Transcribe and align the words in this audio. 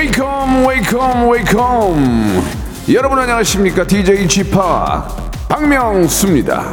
Welcome, 0.00 0.66
welcome, 0.66 1.30
welcome. 1.30 2.42
여러분 2.90 3.18
안녕하십니까? 3.18 3.86
DJ 3.86 4.26
p 4.26 4.44
박명수입니다. 5.46 6.72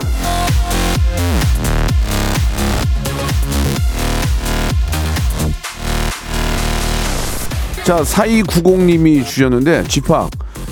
자, 7.84 7.98
4290님이 7.98 9.26
주셨는데, 9.26 9.84
집합, 9.90 10.30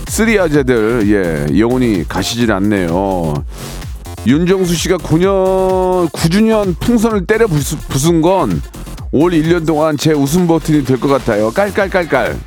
three 0.08 0.40
아재들, 0.40 1.04
예, 1.52 1.60
여운이 1.60 2.08
가시질 2.08 2.54
않네요. 2.54 3.34
윤정수 4.26 4.76
씨가 4.76 4.96
9년, 5.00 6.10
9주년 6.10 6.80
풍선을 6.80 7.26
때려 7.26 7.48
부순 7.48 8.22
건 8.22 8.62
올 9.18 9.32
1년 9.32 9.66
동안 9.66 9.96
제 9.96 10.12
웃음 10.12 10.46
버튼이 10.46 10.84
될 10.84 11.00
것 11.00 11.08
같아요. 11.08 11.50
깔깔깔깔. 11.50 12.38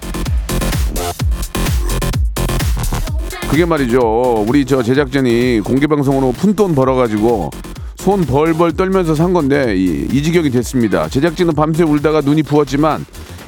그게 3.51 3.65
말이죠. 3.65 4.45
우리 4.47 4.65
저 4.67 4.83
제작진이 4.83 5.61
공개방송으로 5.65 6.33
푼돈 6.33 6.75
벌어가지고 6.75 7.51
손 7.97 8.25
벌벌 8.25 8.73
떨면서 8.73 9.15
산 9.15 9.33
건데 9.33 9.75
이, 9.75 10.07
이 10.13 10.23
지경이 10.23 10.51
됐습니다. 10.51 11.09
제작진은 11.09 11.55
밤새 11.55 11.83
울다가 11.83 12.21
눈이 12.21 12.43
부었지만 12.43 13.05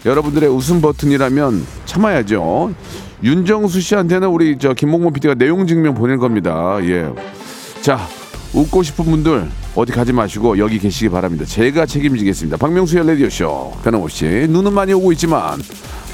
여러분들의 0.07 0.49
웃음 0.49 0.81
버튼이라면 0.81 1.67
참아야죠. 1.85 2.73
윤정수 3.23 3.81
씨한테는 3.83 4.29
우리 4.29 4.59
저 4.59 4.73
김몽모 4.73 5.13
PD가 5.13 5.35
내용 5.35 5.67
증명 5.67 5.95
보낼 5.95 6.17
겁니다. 6.17 6.79
예. 6.83 7.11
자, 7.83 8.01
웃고 8.55 8.83
싶은 8.83 9.05
분들 9.05 9.49
어디 9.77 9.93
가지 9.93 10.13
마시고 10.15 10.59
여기 10.59 10.79
계시기 10.79 11.11
바랍니다. 11.11 11.45
제가 11.45 11.85
책임지겠습니다. 11.85 12.57
박명수의 12.57 13.07
라디오쇼 13.07 13.75
변함없이 13.85 14.47
눈은 14.49 14.73
많이 14.73 14.95
오고 14.95 15.13
있지만 15.13 15.61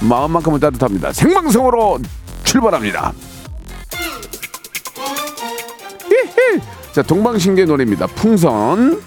마음만큼은 0.01 0.59
따뜻합니다. 0.59 1.13
생방송으로 1.13 2.01
출발합니다. 2.43 3.13
자, 6.93 7.03
동방신기 7.03 7.65
노래입니다. 7.65 8.07
풍선. 8.09 9.01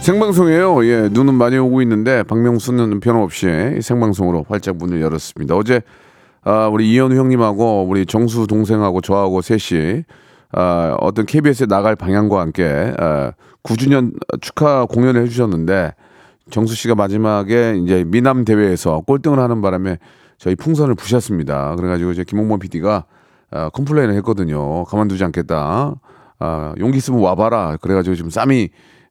생방송이에요. 0.00 0.86
예, 0.86 1.08
눈은 1.10 1.34
많이 1.34 1.58
오고 1.58 1.82
있는데 1.82 2.22
박명수는 2.22 3.00
변함없이 3.00 3.80
생방송으로 3.80 4.46
활짝 4.48 4.76
문을 4.76 5.00
열었습니다. 5.02 5.56
어제 5.56 5.82
아, 6.44 6.68
우리 6.68 6.92
이현우 6.92 7.16
형님하고 7.16 7.86
우리 7.88 8.06
정수 8.06 8.46
동생하고 8.46 9.00
저하고 9.00 9.42
셋이 9.42 10.04
아, 10.52 10.96
어떤 11.00 11.26
KBS에 11.26 11.66
나갈 11.66 11.96
방향과 11.96 12.40
함께 12.40 12.94
아, 12.98 13.32
9주년 13.64 14.12
축하 14.40 14.86
공연을 14.86 15.22
해주셨는데 15.22 15.94
정수 16.50 16.76
씨가 16.76 16.94
마지막에 16.94 17.76
이제 17.82 18.04
미남 18.06 18.44
대회에서 18.44 19.02
꼴등을 19.08 19.40
하는 19.40 19.60
바람에 19.60 19.98
저희 20.38 20.54
풍선을 20.54 20.94
부셨습니다. 20.94 21.76
그래가지고 21.76 22.12
이제 22.12 22.24
김홍범 22.24 22.58
PD가 22.60 23.04
아, 23.50 23.68
complain을 23.70 24.14
했거든요. 24.16 24.84
가만두지 24.84 25.24
않겠다. 25.24 25.94
아, 26.38 26.74
용기 26.78 26.98
있으면 26.98 27.20
와봐라. 27.20 27.78
그래가지고 27.80 28.16
지금 28.16 28.30
쌈이 28.30 28.68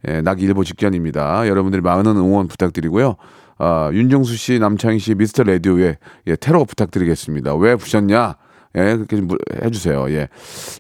예, 0.08 0.22
나기 0.22 0.46
일보 0.46 0.64
직전입니다. 0.64 1.48
여러분들이 1.48 1.82
많은 1.82 2.16
응원 2.16 2.48
부탁드리고요. 2.48 3.16
아, 3.58 3.90
윤정수 3.92 4.36
씨, 4.36 4.60
남창희 4.60 5.00
씨, 5.00 5.16
미스터 5.16 5.44
라디오에 5.44 5.98
예, 6.28 6.36
테러 6.36 6.64
부탁드리겠습니다. 6.64 7.56
왜 7.56 7.76
부셨냐? 7.76 8.36
예, 8.78 8.96
그렇게 8.96 9.16
좀 9.16 9.28
해주세요. 9.64 10.10
예. 10.10 10.28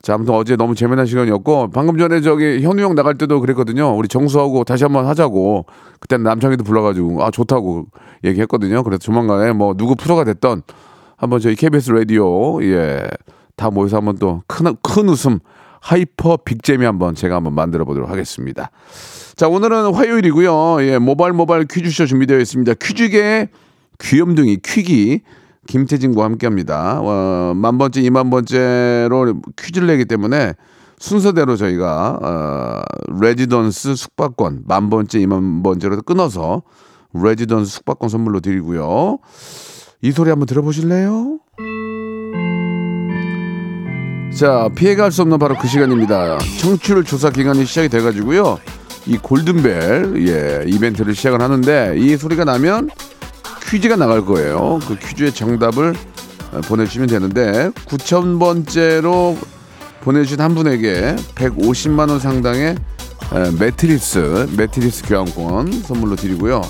자, 0.02 0.16
아무튼 0.16 0.34
어제 0.34 0.56
너무 0.56 0.76
재미난 0.76 1.06
시간이었고, 1.06 1.70
방금 1.72 1.98
전에 1.98 2.22
저기 2.22 2.62
현우 2.62 2.82
형 2.82 2.96
나갈 2.96 3.16
때도 3.16 3.40
그랬거든요. 3.40 3.96
우리 3.96 4.08
정수하고 4.08 4.64
다시 4.64 4.84
한번 4.84 5.06
하자고. 5.06 5.66
그때는 6.00 6.24
남창희도 6.24 6.64
불러가지고, 6.64 7.24
아, 7.24 7.32
좋다고 7.32 7.86
얘기했거든요. 8.24 8.84
그래서 8.84 9.00
조만간에 9.00 9.54
뭐 9.54 9.74
누구 9.76 9.96
프로가 9.96 10.24
됐던 10.26 10.64
한번 11.18 11.40
저희 11.40 11.56
KBS 11.56 11.92
라디오, 11.92 12.62
예, 12.64 13.08
다 13.56 13.70
모여서 13.70 13.98
한번 13.98 14.18
또 14.18 14.42
큰, 14.48 14.76
큰 14.82 15.10
웃음, 15.10 15.40
hyper 15.80 16.38
big잼이 16.38 16.84
한번 16.84 17.16
제가 17.16 17.36
한번 17.36 17.54
만들어 17.54 17.86
보도록 17.86 18.10
하겠습니다. 18.10 18.72
자, 19.36 19.48
오늘은 19.48 19.94
화요일이고요. 19.94 20.78
예, 20.82 20.98
모바일 20.98 21.34
모바일 21.34 21.66
퀴즈쇼 21.66 22.06
준비되어 22.06 22.40
있습니다. 22.40 22.74
퀴즈계의 22.74 23.50
귀염둥이 24.00 24.58
퀴기 24.64 25.22
김태진과 25.68 26.24
함께합니다. 26.24 27.00
어, 27.02 27.54
만 27.56 27.78
번째, 27.78 28.02
이만 28.02 28.30
번째로 28.30 29.42
퀴즈를 29.58 29.88
내기 29.88 30.06
때문에 30.06 30.54
순서대로 30.98 31.56
저희가 31.56 32.20
어, 32.22 32.82
레지던스 33.20 33.96
숙박권 33.96 34.64
만 34.68 34.90
번째, 34.90 35.20
이만 35.20 35.64
번째로 35.64 36.02
끊어서 36.02 36.64
레지던스 37.14 37.72
숙박권 37.72 38.10
선물로 38.10 38.40
드리고요. 38.40 39.20
이 40.02 40.12
소리 40.12 40.30
한번 40.30 40.46
들어보실래요? 40.46 41.40
자, 44.38 44.70
피해갈 44.76 45.12
수 45.12 45.22
없는 45.22 45.40
바로 45.40 45.56
그 45.58 45.68
시간입니다. 45.68 46.38
청취율 46.60 47.06
조사 47.06 47.30
기간이 47.30 47.66
시작이 47.66 47.88
돼가지고요. 47.88 48.60
이 49.08 49.18
골든벨, 49.18 50.28
예, 50.28 50.66
이벤트를 50.68 51.16
시작을 51.16 51.42
하는데 51.42 51.96
이 51.98 52.18
소리가 52.18 52.44
나면 52.44 52.90
퀴즈가 53.70 53.96
나갈 53.96 54.26
거예요. 54.26 54.80
그 54.88 54.98
퀴즈의 54.98 55.34
정답을 55.34 55.96
어, 56.54 56.62
보내주시면 56.62 57.08
되는데 57.08 57.70
9,000번째로 57.88 59.36
보내주신 60.02 60.40
한 60.42 60.54
분에게 60.56 61.16
150만 61.36 62.10
원 62.10 62.20
상당의 62.20 62.76
에, 63.34 63.52
매트리스, 63.60 64.50
매트리스 64.56 65.04
교환권 65.08 65.82
선물로 65.84 66.16
드리고요. 66.16 66.62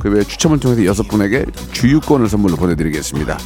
그 0.00 0.10
외에 0.10 0.22
추첨을 0.24 0.58
통해서 0.58 0.84
여섯 0.84 1.06
분에게 1.06 1.44
주유권을 1.72 2.28
선물로 2.28 2.56
보내드리겠습니다. 2.56 3.38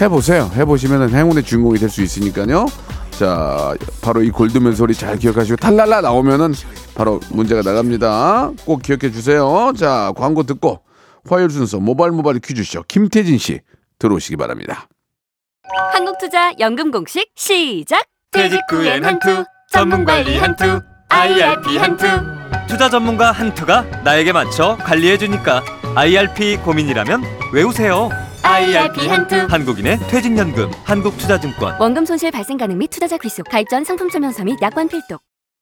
해보세요. 0.00 0.50
해보시면 0.54 1.10
행운의 1.10 1.44
주인공이 1.44 1.78
될 1.78 1.88
수 1.88 2.02
있으니까요. 2.02 2.66
자, 3.12 3.72
바로 4.00 4.22
이 4.22 4.30
골드맨 4.30 4.74
소리 4.74 4.94
잘 4.94 5.16
기억하시고 5.16 5.56
탈랄라 5.56 6.00
나오면은 6.00 6.54
바로 6.94 7.20
문제가 7.30 7.62
나갑니다. 7.62 8.50
꼭 8.64 8.82
기억해 8.82 9.12
주세요. 9.12 9.72
자, 9.76 10.12
광고 10.16 10.42
듣고 10.42 10.80
화요일 11.28 11.50
순서 11.50 11.78
모바일 11.78 12.12
모바일 12.12 12.40
퀴즈쇼 12.40 12.82
김태진 12.88 13.38
씨 13.38 13.60
들어오시기 13.98 14.36
바랍니다. 14.36 14.88
한국투자 15.92 16.52
연금 16.58 16.90
공식 16.90 17.30
시작. 17.36 18.04
퇴직 18.32 18.60
후엔 18.70 19.04
한투, 19.04 19.44
전문 19.70 20.04
관리 20.04 20.36
한투, 20.38 20.80
IRP 21.08 21.76
한투. 21.76 22.06
투자 22.66 22.88
전문가 22.88 23.30
한투가 23.32 23.82
나에게 24.02 24.32
맞춰 24.32 24.76
관리해주니까 24.80 25.62
IRP 25.94 26.56
고민이라면 26.58 27.22
외우세요. 27.52 28.08
IRP 28.42 29.06
한투. 29.06 29.36
한국인의 29.48 29.98
퇴직연금, 30.08 30.70
한국투자증권. 30.84 31.76
원금 31.80 32.04
손실 32.06 32.30
발생 32.30 32.56
가능 32.56 32.78
및 32.78 32.88
투자자 32.88 33.16
귀속, 33.18 33.48
가입 33.48 33.68
전 33.68 33.84
상품 33.84 34.08
설명서 34.10 34.42
및 34.44 34.56
약관 34.60 34.88
필독. 34.88 35.22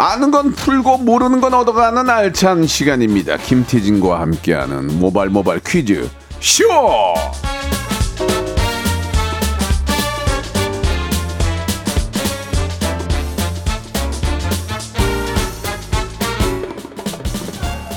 아는 0.00 0.30
건 0.30 0.52
풀고 0.52 0.98
모르는 0.98 1.40
건 1.40 1.54
얻어가는 1.54 2.08
알찬 2.08 2.66
시간입니다. 2.68 3.36
김태진과 3.36 4.20
함께하는 4.20 4.98
모발 5.00 5.28
모발 5.28 5.58
퀴즈 5.58 6.08
쇼. 6.40 6.64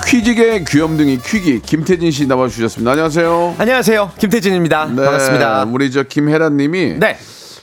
퀴즈계 0.07 0.65
귀염둥이 0.67 1.19
퀴기 1.23 1.61
김태진 1.61 2.11
씨 2.11 2.25
나와주셨습니다. 2.27 2.91
안녕하세요. 2.91 3.55
안녕하세요. 3.57 4.11
김태진입니다. 4.17 4.85
네, 4.87 4.95
반갑습니다. 5.05 5.63
우리 5.71 5.89
저 5.91 6.03
김혜란님이 6.03 6.95
네. 6.99 7.17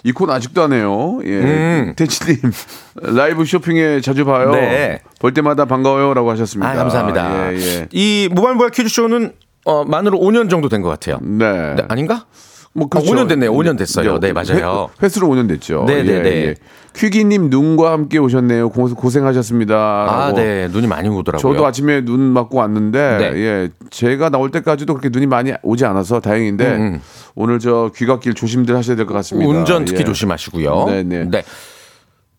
이 0.05 0.13
코너 0.13 0.33
아직도 0.33 0.63
안 0.63 0.73
해요. 0.73 1.19
예. 1.25 1.31
음. 1.41 1.93
대치님, 1.97 2.39
라이브 3.03 3.45
쇼핑에 3.45 4.01
자주 4.01 4.25
봐요. 4.25 4.51
네. 4.53 5.01
볼 5.21 5.35
때마다 5.35 5.65
반가워요 5.65 6.15
라고 6.15 6.31
하셨습니다. 6.31 6.71
아, 6.71 6.75
감사합니다. 6.75 7.53
예, 7.55 7.57
예. 7.59 7.89
이 7.93 8.29
모바일 8.33 8.55
모바일 8.55 8.71
퀴즈쇼는 8.71 9.33
어, 9.65 9.85
만으로 9.85 10.19
5년 10.19 10.49
정도 10.49 10.69
된 10.69 10.83
것 10.83 10.89
같아요. 10.89 11.19
네. 11.23 11.75
네, 11.75 11.83
아닌가? 11.89 12.27
뭐 12.75 12.87
아, 12.93 12.99
5년 13.01 13.29
됐네요. 13.29 13.53
5년 13.53 13.77
됐어요. 13.77 14.21
네, 14.21 14.33
맞아요. 14.33 14.91
회, 15.03 15.09
수로 15.09 15.27
5년 15.29 15.49
됐죠. 15.49 15.85
네, 15.89 16.03
네, 16.05 16.23
네. 16.23 16.55
퀴기님 16.99 17.49
눈과 17.49 17.93
함께 17.93 18.19
오셨네요. 18.19 18.71
고, 18.71 18.93
고생하셨습니다. 18.93 19.75
아. 19.77 20.33
네. 20.35 20.67
눈이 20.69 20.89
많이 20.89 21.09
오더라고요. 21.09 21.53
저도 21.55 21.65
아침에 21.65 22.01
눈 22.05 22.21
맞고 22.21 22.59
왔는데 22.59 23.19
네. 23.19 23.39
예 23.41 23.69
제가 23.91 24.31
나올 24.31 24.51
때까지도 24.51 24.95
그렇게 24.95 25.09
눈이 25.09 25.27
많이 25.27 25.53
오지 25.63 25.85
않아서 25.85 26.19
다행인데 26.21 26.67
음, 26.77 27.01
오늘 27.37 27.61
저 27.61 27.91
귀갓길 27.95 28.35
조심들 28.35 28.77
하셔야 28.77 28.97
될 28.97 29.07
것 29.07 29.15
같습니다. 29.15 29.49
운전 29.49 29.85
특히 29.85 30.01
예. 30.01 30.05
조심하시고요. 30.05 30.85
네, 30.89 31.03
네. 31.05 31.43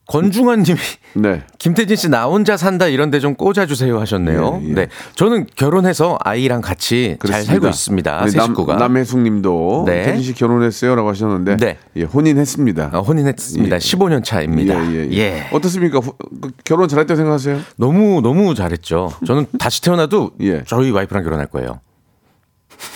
권중환 0.09 0.63
님이 0.63 0.77
네. 1.15 1.43
김태진 1.59 1.95
씨 1.95 2.09
나 2.09 2.25
혼자 2.25 2.57
산다 2.57 2.87
이런 2.87 3.11
데 3.11 3.19
좀 3.19 3.35
꽂아 3.35 3.65
주세요 3.67 3.99
하셨네요. 3.99 4.61
예, 4.63 4.69
예. 4.69 4.73
네. 4.73 4.87
저는 5.15 5.45
결혼해서 5.55 6.17
아이랑 6.23 6.61
같이 6.61 7.17
잘 7.19 7.19
그렇습니다. 7.19 7.51
살고 7.51 7.67
있습니다. 7.69 8.21
우리 8.23 8.31
새 8.31 8.39
식구가. 8.41 8.75
남혜숙님도 8.77 9.83
네. 9.85 10.03
태진 10.03 10.23
씨 10.23 10.33
결혼했어요라고 10.33 11.09
하셨는데 11.09 11.57
네. 11.57 11.77
예, 11.97 12.03
혼인했습니다. 12.03 12.91
어, 12.93 13.01
혼인했습니다. 13.01 13.75
예. 13.75 13.79
15년 13.79 14.23
차입니다. 14.23 14.73
예, 14.91 14.95
예, 14.95 15.07
예. 15.11 15.17
예. 15.17 15.47
어떻습니까? 15.51 15.99
후- 15.99 16.15
그 16.41 16.51
결혼 16.63 16.87
잘했다고 16.87 17.15
생각하세요? 17.15 17.59
너무 17.77 18.21
너무 18.21 18.55
잘했죠. 18.55 19.11
저는 19.27 19.45
다시 19.59 19.81
태어나도 19.81 20.31
예. 20.41 20.63
저희 20.65 20.89
와이프랑 20.91 21.23
결혼할 21.23 21.45
거예요. 21.47 21.81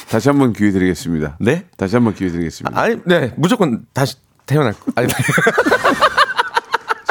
다시 0.09 0.29
한번 0.29 0.53
기회 0.53 0.71
드리겠습니다. 0.71 1.37
네? 1.41 1.65
다시 1.77 1.95
한번 1.95 2.13
기회 2.15 2.29
드리겠습니다. 2.29 2.79
아니, 2.79 2.95
네, 3.05 3.33
무조건 3.35 3.81
다시 3.93 4.15
태어날 4.45 4.73
거. 4.73 4.91
아니, 4.95 5.07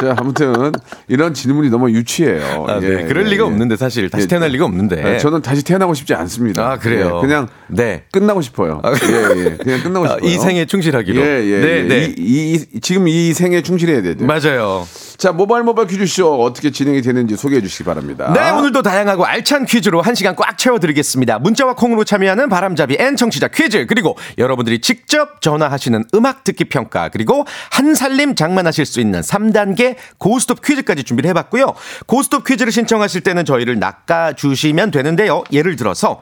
자, 0.03 0.15
아무튼 0.17 0.71
이런 1.07 1.33
질문이 1.33 1.69
너무 1.69 1.89
유치해요. 1.91 2.65
아, 2.67 2.79
네. 2.79 2.87
예, 2.87 3.03
그럴 3.05 3.25
예, 3.25 3.29
리가 3.31 3.43
예. 3.43 3.47
없는데 3.47 3.77
사실 3.77 4.09
다시 4.09 4.23
예, 4.23 4.27
태어날 4.27 4.49
리가 4.49 4.65
없는데. 4.65 4.95
네, 5.01 5.17
저는 5.17 5.41
다시 5.41 5.63
태어나고 5.63 5.93
싶지 5.93 6.13
않습니다. 6.13 6.71
아, 6.71 6.77
그래요? 6.77 7.19
예, 7.23 7.27
그냥 7.27 7.47
네. 7.67 8.03
끝나고 8.11 8.41
싶어요. 8.41 8.81
예, 8.85 9.45
예. 9.45 9.57
그냥 9.57 9.81
끝나고 9.81 10.05
아, 10.05 10.09
싶어요. 10.15 10.29
이 10.29 10.37
생에 10.37 10.65
충실하기로. 10.65 11.21
예, 11.21 11.25
예. 11.45 11.59
네, 11.61 11.77
예. 11.77 11.83
네. 11.87 12.13
이, 12.17 12.53
이- 12.73 12.79
지금 12.81 13.07
이 13.07 13.33
생에 13.33 13.61
충실해야 13.61 14.01
돼요. 14.01 14.15
맞아요. 14.19 14.85
자, 15.17 15.31
모바일 15.31 15.63
모바일 15.63 15.87
퀴즈쇼 15.87 16.43
어떻게 16.43 16.71
진행이 16.71 17.01
되는지 17.01 17.37
소개해 17.37 17.61
주시기 17.61 17.83
바랍니다. 17.83 18.31
네, 18.33 18.49
오늘도 18.49 18.81
다양하고 18.81 19.25
알찬 19.25 19.65
퀴즈로 19.65 20.01
한 20.01 20.15
시간 20.15 20.35
꽉 20.35 20.57
채워드리겠습니다. 20.57 21.39
문자와 21.39 21.75
콩으로 21.75 22.03
참여하는 22.03 22.49
바람잡이 22.49 22.97
and 22.99 23.15
청취자 23.15 23.49
퀴즈, 23.49 23.85
그리고 23.85 24.17
여러분들이 24.37 24.81
직접 24.81 25.41
전화하시는 25.41 26.05
음악 26.15 26.43
듣기 26.43 26.65
평가, 26.65 27.09
그리고 27.09 27.45
한 27.71 27.95
살림 27.95 28.35
장만하실 28.35 28.85
수 28.85 28.99
있는 28.99 29.21
3단계 29.21 29.95
고스톱 30.17 30.61
퀴즈까지 30.63 31.03
준비를 31.03 31.29
해봤고요. 31.29 31.73
고스톱 32.07 32.45
퀴즈를 32.45 32.71
신청하실 32.71 33.21
때는 33.21 33.45
저희를 33.45 33.79
낚아주시면 33.79 34.91
되는데요. 34.91 35.43
예를 35.51 35.75
들어서, 35.75 36.21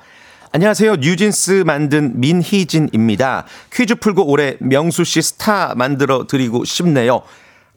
안녕하세요. 0.54 0.98
뉴진스 0.98 1.64
만든 1.66 2.20
민희진입니다. 2.20 3.46
퀴즈 3.72 3.96
풀고 3.96 4.28
올해 4.30 4.58
명수 4.60 5.06
씨 5.06 5.22
스타 5.22 5.74
만들어 5.78 6.28
드리고 6.28 6.66
싶네요. 6.66 7.22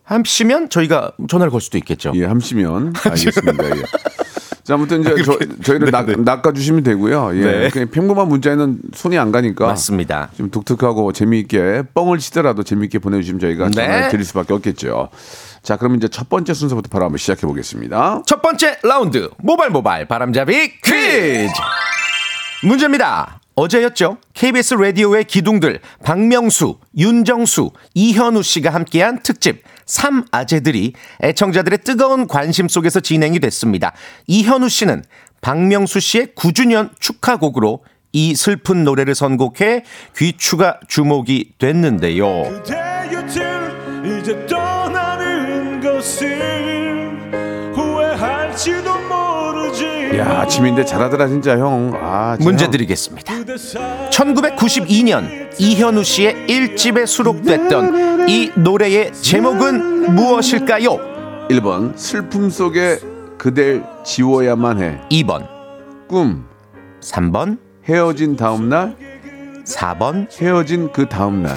하시면 0.05 0.69
저희가 0.71 1.13
전화를 1.29 1.51
걸 1.51 1.61
수도 1.61 1.79
있겠죠. 1.79 2.13
예, 2.15 2.25
함시면 2.27 2.95
알겠습니다. 3.05 3.77
예. 3.77 3.83
자, 4.63 4.75
아무튼 4.75 5.03
이제 5.03 5.23
저, 5.23 5.39
저희를 5.63 5.91
낚, 5.91 6.07
낚아 6.23 6.53
주시면 6.53 6.83
되고요. 6.85 7.33
예. 7.35 7.41
네. 7.41 7.69
그냥 7.71 7.89
평범한 7.91 8.29
문자에는 8.29 8.79
손이 8.95 9.19
안 9.19 9.31
가니까. 9.31 9.67
맞습니다. 9.67 10.31
좀 10.37 10.51
독특하고 10.51 11.13
재미있게 11.13 11.83
뻥을 11.93 12.19
치더라도 12.19 12.63
재미있게 12.63 12.99
보내주시면 12.99 13.41
저희가 13.41 13.67
네. 13.67 13.73
전화를 13.73 14.09
드릴 14.09 14.25
수밖에 14.25 14.55
없겠죠. 14.55 15.11
자, 15.63 15.77
그럼 15.77 15.97
이제 15.97 16.09
첫 16.09 16.29
번째 16.31 16.55
순서부터 16.55 16.89
바로 16.89 17.05
한번 17.05 17.19
시작해 17.19 17.47
보겠습니다. 17.47 18.23
첫 18.27 18.41
번째 18.41 18.79
라운드 18.83 19.29
모발 19.39 19.69
모발 19.69 20.07
바람잡이 20.07 20.81
퀴즈 20.83 21.49
문제입니다. 22.63 23.41
어제였죠. 23.57 24.17
KBS 24.33 24.75
라디오의 24.75 25.25
기둥들 25.25 25.81
박명수, 26.03 26.79
윤정수, 26.97 27.71
이현우 27.95 28.43
씨가 28.43 28.71
함께한 28.71 29.23
특집 29.23 29.63
3아재들이 29.87 30.93
애청자들의 31.23 31.79
뜨거운 31.85 32.27
관심 32.27 32.69
속에서 32.69 33.01
진행이 33.01 33.41
됐습니다. 33.41 33.93
이현우 34.27 34.69
씨는 34.69 35.05
박명수 35.41 36.01
씨의 36.01 36.29
9주년 36.37 36.91
축하곡으로 37.01 37.85
이 38.13 38.35
슬픈 38.35 38.85
노래를 38.85 39.15
선곡해 39.15 39.85
귀추가 40.17 40.79
주목이 40.89 41.55
됐는데요. 41.59 42.45
야, 50.17 50.41
아침인데 50.43 50.85
잘하더라, 50.85 51.27
진짜 51.29 51.59
형. 51.59 51.93
아, 52.01 52.37
진짜 52.37 52.49
문제 52.49 52.65
형. 52.67 52.71
드리겠습니다. 52.71 53.35
그대 53.35 53.57
사 53.57 53.81
1992년 54.11 55.51
이현우 55.59 56.05
씨의 56.05 56.47
1집에 56.47 57.07
수록됐던 57.07 58.29
이 58.29 58.51
노래의 58.55 59.13
제목은 59.13 60.15
무엇일까요? 60.15 60.99
1번, 61.51 61.97
슬픔 61.97 62.49
속에 62.51 62.99
그댈 63.39 63.83
지워야만 64.05 64.81
해. 64.83 65.01
2번, 65.11 65.47
꿈, 66.09 66.47
3번, 67.01 67.59
헤어진 67.89 68.37
다음 68.37 68.69
날, 68.69 68.97
4번, 69.65 70.29
헤어진 70.41 70.91
그 70.93 71.09
다음 71.09 71.43
날. 71.43 71.55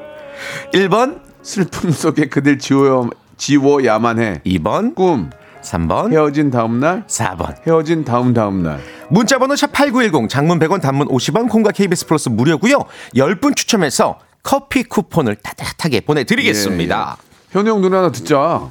1번, 0.72 1.20
슬픔 1.42 1.90
속에 1.90 2.26
그댈 2.28 2.58
지워야, 2.58 3.08
지워야만 3.36 4.18
해. 4.20 4.40
2번, 4.46 4.94
꿈, 4.94 5.30
3번, 5.62 6.12
헤어진 6.12 6.50
다음 6.50 6.80
날, 6.80 7.04
4번. 7.06 7.54
헤어진 7.66 8.04
다음 8.04 8.32
다음 8.34 8.62
날. 8.62 8.80
문자 9.10 9.38
번호 9.38 9.54
샵8910 9.54 10.28
장문 10.28 10.58
100원 10.58 10.80
단문 10.80 11.08
50원 11.08 11.48
콩과 11.48 11.72
KBS 11.72 12.06
플러스 12.06 12.28
무료고요. 12.28 12.78
10분 13.14 13.54
추첨해서 13.56 14.18
커피 14.42 14.82
쿠폰을 14.84 15.36
따뜻하게 15.36 16.00
보내 16.00 16.24
드리겠습니다. 16.24 17.16
현우 17.50 17.68
형 17.68 17.80
노래 17.82 17.96
하나 17.96 18.10
듣자. 18.10 18.68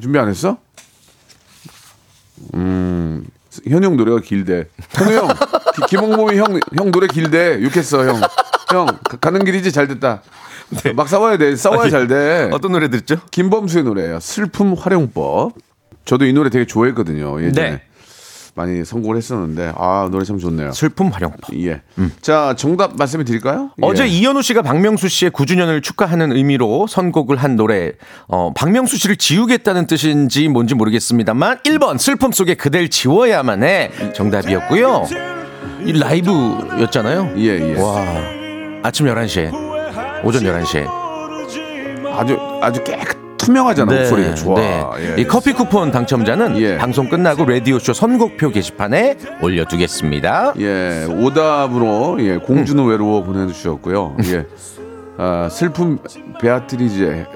준비 0.00 0.18
안 0.18 0.28
했어? 0.28 0.56
음, 2.54 3.24
현우 3.66 3.84
형 3.86 3.96
노래가 3.96 4.20
길대. 4.20 4.64
현우 4.90 5.12
형, 5.12 5.28
기- 5.28 5.82
김홍범이 5.90 6.36
형, 6.38 6.60
형 6.76 6.90
노래 6.90 7.06
길대. 7.06 7.62
욕했어, 7.62 8.04
형. 8.06 8.20
형, 8.72 8.86
가- 8.86 9.16
가는 9.18 9.44
길이지 9.44 9.72
잘 9.72 9.86
됐다. 9.88 10.22
막 10.96 11.08
싸워야 11.08 11.36
돼. 11.38 11.54
싸워야 11.54 11.82
아니, 11.82 11.90
잘 11.90 12.08
돼. 12.08 12.50
어떤 12.52 12.72
노래 12.72 12.90
듣죠? 12.90 13.16
김범수의 13.30 13.84
노래예요. 13.84 14.18
슬픔 14.20 14.74
활용법. 14.74 15.52
저도 16.06 16.24
이 16.24 16.32
노래 16.32 16.48
되게 16.48 16.64
좋아했거든요. 16.64 17.42
예전에. 17.42 17.70
네. 17.70 17.82
많이 18.54 18.86
선곡을 18.86 19.18
했었는데 19.18 19.74
아 19.76 20.08
노래 20.10 20.24
참 20.24 20.38
좋네요. 20.38 20.72
슬픔 20.72 21.08
활용법. 21.08 21.54
예. 21.58 21.82
자 22.22 22.54
정답 22.56 22.96
말씀해 22.96 23.24
드릴까요? 23.24 23.70
어제 23.82 24.04
예. 24.04 24.08
이현우 24.08 24.40
씨가 24.40 24.62
박명수 24.62 25.08
씨의 25.08 25.30
9주년을 25.32 25.82
축하하는 25.82 26.32
의미로 26.32 26.86
선곡을 26.86 27.36
한 27.36 27.56
노래, 27.56 27.92
어, 28.28 28.54
박명수 28.54 28.96
씨를 28.96 29.16
지우겠다는 29.16 29.86
뜻인지 29.86 30.48
뭔지 30.48 30.74
모르겠습니다만, 30.74 31.58
1번, 31.64 31.98
슬픔 31.98 32.32
속에 32.32 32.54
그댈 32.54 32.88
지워야만 32.88 33.62
해. 33.62 33.90
정답이었고요. 34.14 35.04
이 35.84 35.92
라이브였잖아요. 35.92 37.34
예, 37.36 37.74
예. 37.74 37.80
와, 37.80 38.00
아침 38.82 39.04
11시에, 39.04 39.52
오전 40.24 40.42
11시에. 40.44 40.86
아주 42.10 42.38
아주 42.62 42.82
깨끗 42.82 43.25
투명하잖아 43.46 43.92
목소리가 43.92 44.34
좋아. 44.34 44.92
예. 44.98 45.20
이 45.20 45.24
커피 45.24 45.52
쿠폰 45.52 45.90
당첨자는 45.92 46.58
예. 46.58 46.76
방송 46.76 47.08
끝나고 47.08 47.44
라디오쇼 47.44 47.92
선곡표 47.92 48.50
게시판에 48.50 49.16
올려두겠습니다. 49.40 50.54
예, 50.58 51.06
오답으로 51.08 52.16
예, 52.20 52.36
공주는 52.38 52.84
외로워 52.84 53.22
보내주셨고요. 53.22 54.16
예, 54.32 54.46
아, 55.16 55.48
슬픔 55.50 55.98
베아트리제 56.40 57.26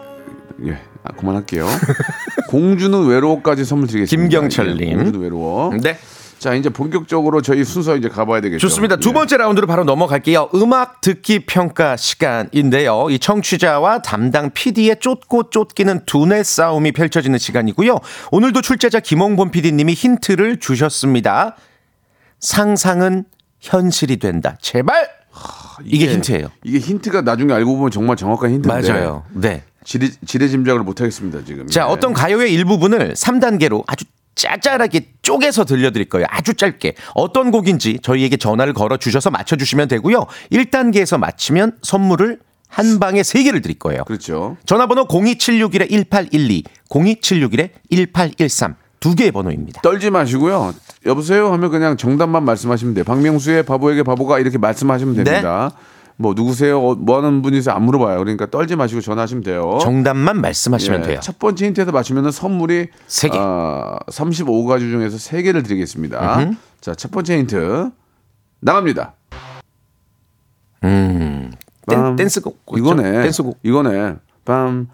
예, 0.67 0.79
아, 1.05 1.12
그만할게요. 1.12 1.67
공주는 2.50 3.07
외로워까지 3.07 3.64
선물 3.64 3.87
드리겠습니다. 3.87 4.29
김경철님. 4.29 4.88
예, 4.88 4.95
공주는 4.97 5.21
외로워. 5.21 5.73
네. 5.81 5.97
자, 6.40 6.54
이제 6.54 6.70
본격적으로 6.70 7.42
저희 7.42 7.64
순서 7.64 7.97
이제 7.97 8.09
가봐야 8.09 8.40
되겠죠. 8.40 8.66
좋습니다. 8.66 8.97
두 8.97 9.11
예. 9.11 9.12
번째 9.12 9.37
라운드로 9.37 9.66
바로 9.66 9.85
넘어갈게요. 9.85 10.49
음악 10.54 11.02
듣기 11.02 11.40
평가 11.40 11.99
시간인데요. 11.99 13.09
이 13.11 13.18
청취자와 13.18 14.00
담당 14.00 14.50
PD의 14.50 15.00
쫓고 15.00 15.50
쫓기는 15.50 16.00
두뇌 16.06 16.42
싸움이 16.42 16.92
펼쳐지는 16.92 17.38
시간이고요. 17.38 17.99
오늘도 18.30 18.62
출제자 18.62 19.00
김홍범 19.00 19.50
PD님이 19.50 19.92
힌트를 19.92 20.61
주셨습니다. 20.61 21.56
상상은 22.38 23.26
현실이 23.61 24.16
된다. 24.16 24.56
제발! 24.62 25.11
이게 25.85 26.06
힌트예요. 26.06 26.49
이게 26.64 26.78
힌트가 26.78 27.20
나중에 27.20 27.52
알고 27.52 27.76
보면 27.76 27.90
정말 27.90 28.16
정확한 28.16 28.50
힌트인데. 28.50 28.90
맞아요. 28.90 29.25
네. 29.35 29.62
지레, 29.85 30.09
지레 30.26 30.49
짐작을 30.49 30.85
못하겠습니다 30.85 31.44
지금. 31.44 31.66
자, 31.66 31.82
예. 31.82 31.85
어떤 31.85 32.14
가요의 32.14 32.50
일부분을 32.54 33.12
3단계로 33.12 33.85
아주 33.87 34.06
짜잘하게 34.40 35.09
쪼개서 35.23 35.64
들려드릴 35.64 36.09
거예요. 36.09 36.26
아주 36.30 36.54
짧게. 36.54 36.94
어떤 37.14 37.50
곡인지 37.50 37.99
저희에게 38.02 38.37
전화를 38.38 38.73
걸어 38.73 38.97
주셔서 38.97 39.30
맞춰주시면 39.30 39.88
되고요. 39.88 40.26
1단계에서 40.50 41.18
맞히면 41.18 41.78
선물을 41.82 42.38
한 42.68 42.99
방에 43.00 43.23
세 43.23 43.42
개를 43.42 43.61
드릴 43.61 43.78
거예요. 43.78 44.04
그렇죠. 44.04 44.56
전화번호 44.64 45.09
02761-1812, 45.09 46.64
02761-1813 46.88 48.76
두 49.00 49.14
개의 49.14 49.32
번호입니다. 49.32 49.80
떨지 49.82 50.11
마시고요. 50.11 50.75
여보세요 51.06 51.52
하면 51.52 51.70
그냥 51.70 51.97
정답만 51.97 52.44
말씀하시면 52.44 52.94
돼요. 52.94 53.04
박명수의 53.04 53.64
바보에게 53.64 54.04
바보가 54.04 54.38
이렇게 54.38 54.59
말씀하시면 54.59 55.16
네. 55.16 55.25
됩니다. 55.25 55.73
뭐 56.21 56.35
누구세요? 56.35 56.79
어, 56.79 56.95
뭐 56.97 57.17
하는 57.17 57.41
분이세요? 57.41 57.75
안 57.75 57.83
물어봐요. 57.85 58.19
그러니까 58.19 58.45
떨지 58.45 58.77
마시고 58.77 59.00
전화하시면 59.00 59.43
돼요. 59.43 59.79
정답만 59.81 60.39
말씀하시면 60.43 61.00
예, 61.00 61.07
돼요. 61.07 61.21
첫 61.23 61.39
번째 61.39 61.65
힌트에서 61.67 61.93
맞추면 61.93 62.31
선물이 62.31 62.89
세 63.07 63.31
개. 63.31 63.39
아, 63.41 63.99
35가지 64.07 64.81
중에서 64.81 65.17
세개를 65.17 65.62
드리겠습니다. 65.62 66.50
자, 66.83 66.95
첫 66.95 67.11
번째 67.11 67.39
힌트 67.39 67.91
나갑니다. 68.61 69.15
음. 70.85 71.53
댄, 71.87 71.99
빰. 71.99 72.17
댄 72.19 72.29
스곡 72.29 72.59
있죠? 72.69 72.79
이거네. 72.79 73.23
댄스곡. 73.23 73.59
이거네. 73.62 74.17
빰 74.45 74.87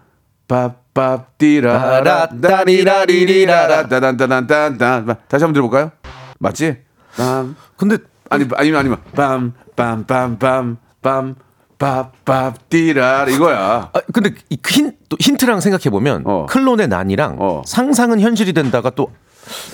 빠밥 0.47 1.37
띠라라 1.37 2.29
따리라리리라라 2.41 3.87
따단따단따단 3.89 5.17
다시 5.27 5.43
한번 5.43 5.53
들어볼까요? 5.53 5.91
맞지? 6.39 6.77
빰 7.17 7.53
근데 7.75 7.97
아니 8.29 8.47
아니면 8.55 8.79
아니면 8.79 9.43
빰빰빰빰 9.75 10.77
빰빰 11.01 11.35
빠밥 11.77 12.69
띠라 12.69 13.27
이거야. 13.29 13.89
아, 13.93 13.99
근데 14.11 14.31
이 14.49 14.57
힌, 14.67 14.93
또 15.09 15.17
힌트랑 15.19 15.61
생각해 15.61 15.89
보면 15.91 16.23
어. 16.25 16.45
클론의 16.49 16.87
난이랑 16.87 17.37
어. 17.39 17.61
상상은 17.65 18.19
현실이 18.19 18.53
된다가 18.53 18.89
또 18.89 19.11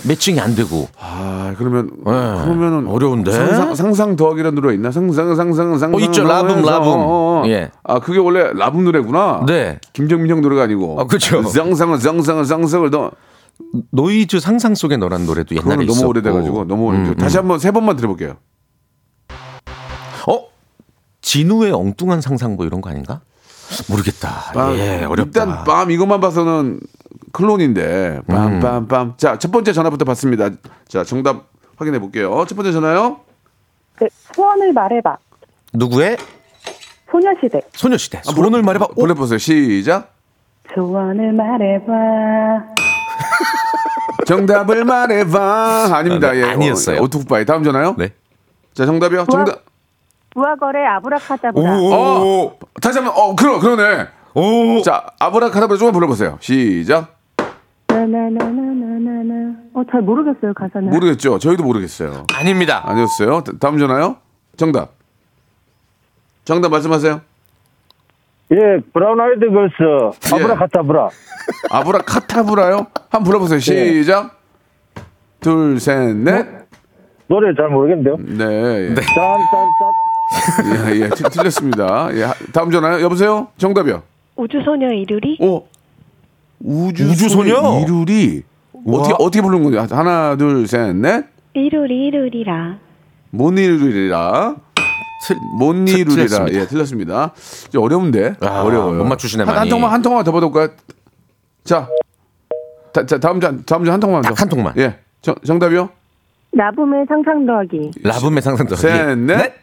매칭이 0.07 0.39
안 0.39 0.53
되고 0.53 0.87
아 0.99 1.55
그러면 1.57 1.89
네. 1.97 2.03
그러면은 2.03 2.87
어려운데? 2.87 3.31
상상, 3.31 3.73
상상 3.73 4.15
더하기란 4.15 4.53
노래 4.53 4.73
있나? 4.75 4.91
상상 4.91 5.35
상상 5.35 5.77
상상 5.77 5.95
어, 5.95 5.99
있죠. 5.99 6.23
라붐, 6.23 6.61
라붐. 6.61 6.87
어, 6.87 7.43
어. 7.43 7.43
예. 7.47 7.71
아 7.83 7.99
그게 7.99 8.19
원래 8.19 8.51
라붐 8.53 8.83
노래구나. 8.83 9.45
네. 9.47 9.79
김정민 9.93 10.29
형 10.29 10.41
노래가 10.41 10.63
아니고. 10.63 10.99
아, 10.99 11.05
그쵸. 11.05 11.41
상상은 11.49 11.97
상상은 11.97 12.43
상상을 12.45 12.89
너 12.91 13.11
노이즈 13.91 14.39
상상 14.39 14.75
속에 14.75 14.97
너란 14.97 15.25
노래도 15.25 15.55
옛날에 15.55 15.85
있었고 15.85 15.99
너무 15.99 16.09
오래돼가지고 16.09 16.65
너무 16.65 16.85
오래돼. 16.87 17.09
음, 17.09 17.15
다시 17.15 17.37
음. 17.37 17.43
한번 17.43 17.59
세 17.59 17.71
번만 17.71 17.95
들어볼게요. 17.95 18.35
어 21.33 21.37
지누의 21.37 21.71
엉뚱한 21.71 22.21
상상 22.21 22.55
뭐 22.55 22.65
이런 22.65 22.79
거 22.81 22.89
아닌가? 22.91 23.21
모르겠다. 23.89 24.51
빰. 24.53 24.77
예, 24.77 25.03
어렵다. 25.03 25.43
일단 25.43 25.63
빰 25.63 25.91
이것만 25.91 26.21
봐서는 26.21 26.79
클론인데 27.31 28.21
음. 28.29 28.59
빰빰빰. 28.59 29.17
자첫 29.17 29.51
번째 29.51 29.73
전화부터 29.73 30.05
받습니다. 30.05 30.51
자 30.87 31.03
정답 31.03 31.47
확인해 31.77 31.97
볼게요. 31.99 32.45
첫 32.47 32.55
번째 32.55 32.71
전화요. 32.71 33.21
그 33.95 34.07
소원을 34.35 34.73
말해봐. 34.73 35.17
누구의 35.73 36.17
소녀시대. 37.09 37.61
소녀시대. 37.73 38.21
소원을 38.23 38.61
말해봐. 38.61 38.85
오, 38.91 38.93
보내 39.01 39.13
보세요. 39.15 39.39
시작. 39.39 40.13
소원을 40.75 41.33
말해봐. 41.33 41.93
정답을 44.27 44.85
말해봐. 44.85 45.95
아닙니다. 45.95 46.29
아, 46.29 46.31
네, 46.33 46.39
예. 46.41 46.43
아니었어요. 46.43 46.99
어, 46.99 47.03
오토바이 47.03 47.45
다음 47.45 47.63
전화요. 47.63 47.95
네. 47.97 48.09
자 48.75 48.85
정답이요. 48.85 49.25
정답. 49.31 49.72
부하거래 50.33 50.83
아브라카다브라. 50.85 51.77
어 51.79 52.57
다시 52.81 52.99
한번 52.99 53.13
어 53.15 53.35
그러 53.35 53.59
그러네. 53.59 54.07
오. 54.35 54.81
자 54.81 55.05
아브라카다브라 55.19 55.77
조금 55.77 55.93
불러보세요. 55.93 56.37
시작. 56.41 57.15
나나나나나나나. 57.87 59.53
어, 59.75 59.83
잘 59.91 60.01
모르겠어요, 60.01 60.53
가사는. 60.55 60.89
모르겠죠. 60.89 61.37
저희도 61.37 61.63
모르겠어요. 61.63 62.25
아닙니다. 62.33 62.81
아니었어요. 62.85 63.41
다- 63.41 63.51
다음 63.59 63.77
전화요. 63.77 64.17
정답. 64.57 64.93
정답 66.43 66.69
말씀하세요. 66.69 67.21
예, 68.51 68.57
브라운 68.93 69.19
아이드 69.21 69.47
걸스 69.51 69.75
예. 69.81 70.35
Abracadabra. 70.35 71.09
Abracadabra요? 71.71 72.87
한번 73.09 73.23
불러보세요. 73.23 73.59
시작. 73.59 74.39
둘, 75.39 75.79
셋, 75.79 76.15
넷. 76.15 76.47
노래 77.27 77.53
잘 77.55 77.69
모르겠는데요. 77.69 78.15
네. 78.19 78.89
예. 78.89 78.95
짠짠짠. 78.95 79.93
예, 80.87 80.95
예. 81.01 81.09
틀- 81.09 81.29
틀렸습니다. 81.29 82.09
예. 82.15 82.23
하- 82.23 82.33
다음 82.51 82.71
전화요. 82.71 83.01
여보세요? 83.01 83.47
정답이요. 83.57 84.03
우주소녀 84.35 84.91
이루리? 84.91 85.37
오. 85.41 85.65
우주 86.59 87.09
우주소녀? 87.09 87.81
이루리. 87.83 88.43
어떻게 88.87 89.13
어떻게 89.19 89.41
부르는 89.41 89.63
거냐? 89.63 89.87
하나, 89.91 90.35
둘, 90.35 90.67
셋, 90.67 90.95
넷. 90.95 91.25
이루리, 91.53 92.07
이루리라. 92.07 92.77
못 93.29 93.57
이루리라. 93.57 94.55
틀- 95.27 95.37
못 95.57 95.73
이루리라. 95.73 96.15
틀렸습니다. 96.15 96.59
예, 96.59 96.67
틀렸습니다. 96.67 97.33
좀 97.71 97.83
어려운데. 97.83 98.35
아, 98.41 98.61
어려워요. 98.63 98.97
못 98.99 99.05
맞추시네, 99.05 99.43
한, 99.43 99.49
한 99.49 99.55
많이. 99.61 99.69
통만 99.69 99.91
한 99.91 100.01
통만 100.01 100.23
더 100.23 100.31
받아볼까요? 100.31 100.69
자. 101.63 101.87
다, 102.91 103.05
자, 103.05 103.17
다음 103.19 103.39
전 103.39 103.63
다음 103.65 103.85
전한 103.85 103.99
통만 103.99 104.21
더. 104.21 104.29
딱한 104.29 104.49
통만. 104.49 104.73
예. 104.77 104.99
정, 105.21 105.35
정답이요? 105.45 105.89
나붐의 106.51 107.05
상상 107.07 107.45
더하기. 107.45 107.91
라붐의 108.03 108.41
상상 108.41 108.67
더. 108.67 108.75
셋, 108.75 109.17
넷. 109.17 109.53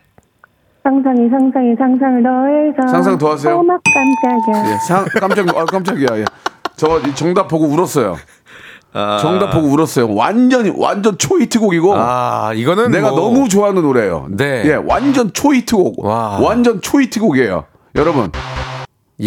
상상이 0.82 1.28
상상이 1.28 1.74
상상을 1.78 2.22
더해서. 2.22 2.88
상상 2.92 3.18
더하세요. 3.18 3.56
어머 3.58 3.76
깜짝이야. 3.84 4.72
예, 4.72 4.78
상, 4.78 5.04
깜짝, 5.20 5.48
아, 5.56 5.64
깜짝이야. 5.64 6.18
예. 6.20 6.24
저이 6.76 7.14
정답 7.14 7.48
보고 7.48 7.66
울었어요. 7.66 8.16
정답 9.20 9.50
보고 9.50 9.68
울었어요. 9.68 10.12
완전히, 10.14 10.72
완전 10.76 11.16
초히트곡이고. 11.18 11.94
아, 11.96 12.52
이거는 12.54 12.90
내가 12.90 13.10
뭐- 13.10 13.20
너무 13.20 13.48
좋아하는 13.48 13.82
노래예요. 13.82 14.26
네. 14.30 14.62
예, 14.66 14.74
완전 14.74 15.32
초히트곡. 15.32 16.04
와. 16.04 16.38
완전 16.40 16.80
초히트곡이에요. 16.80 17.64
여러분. 17.96 18.32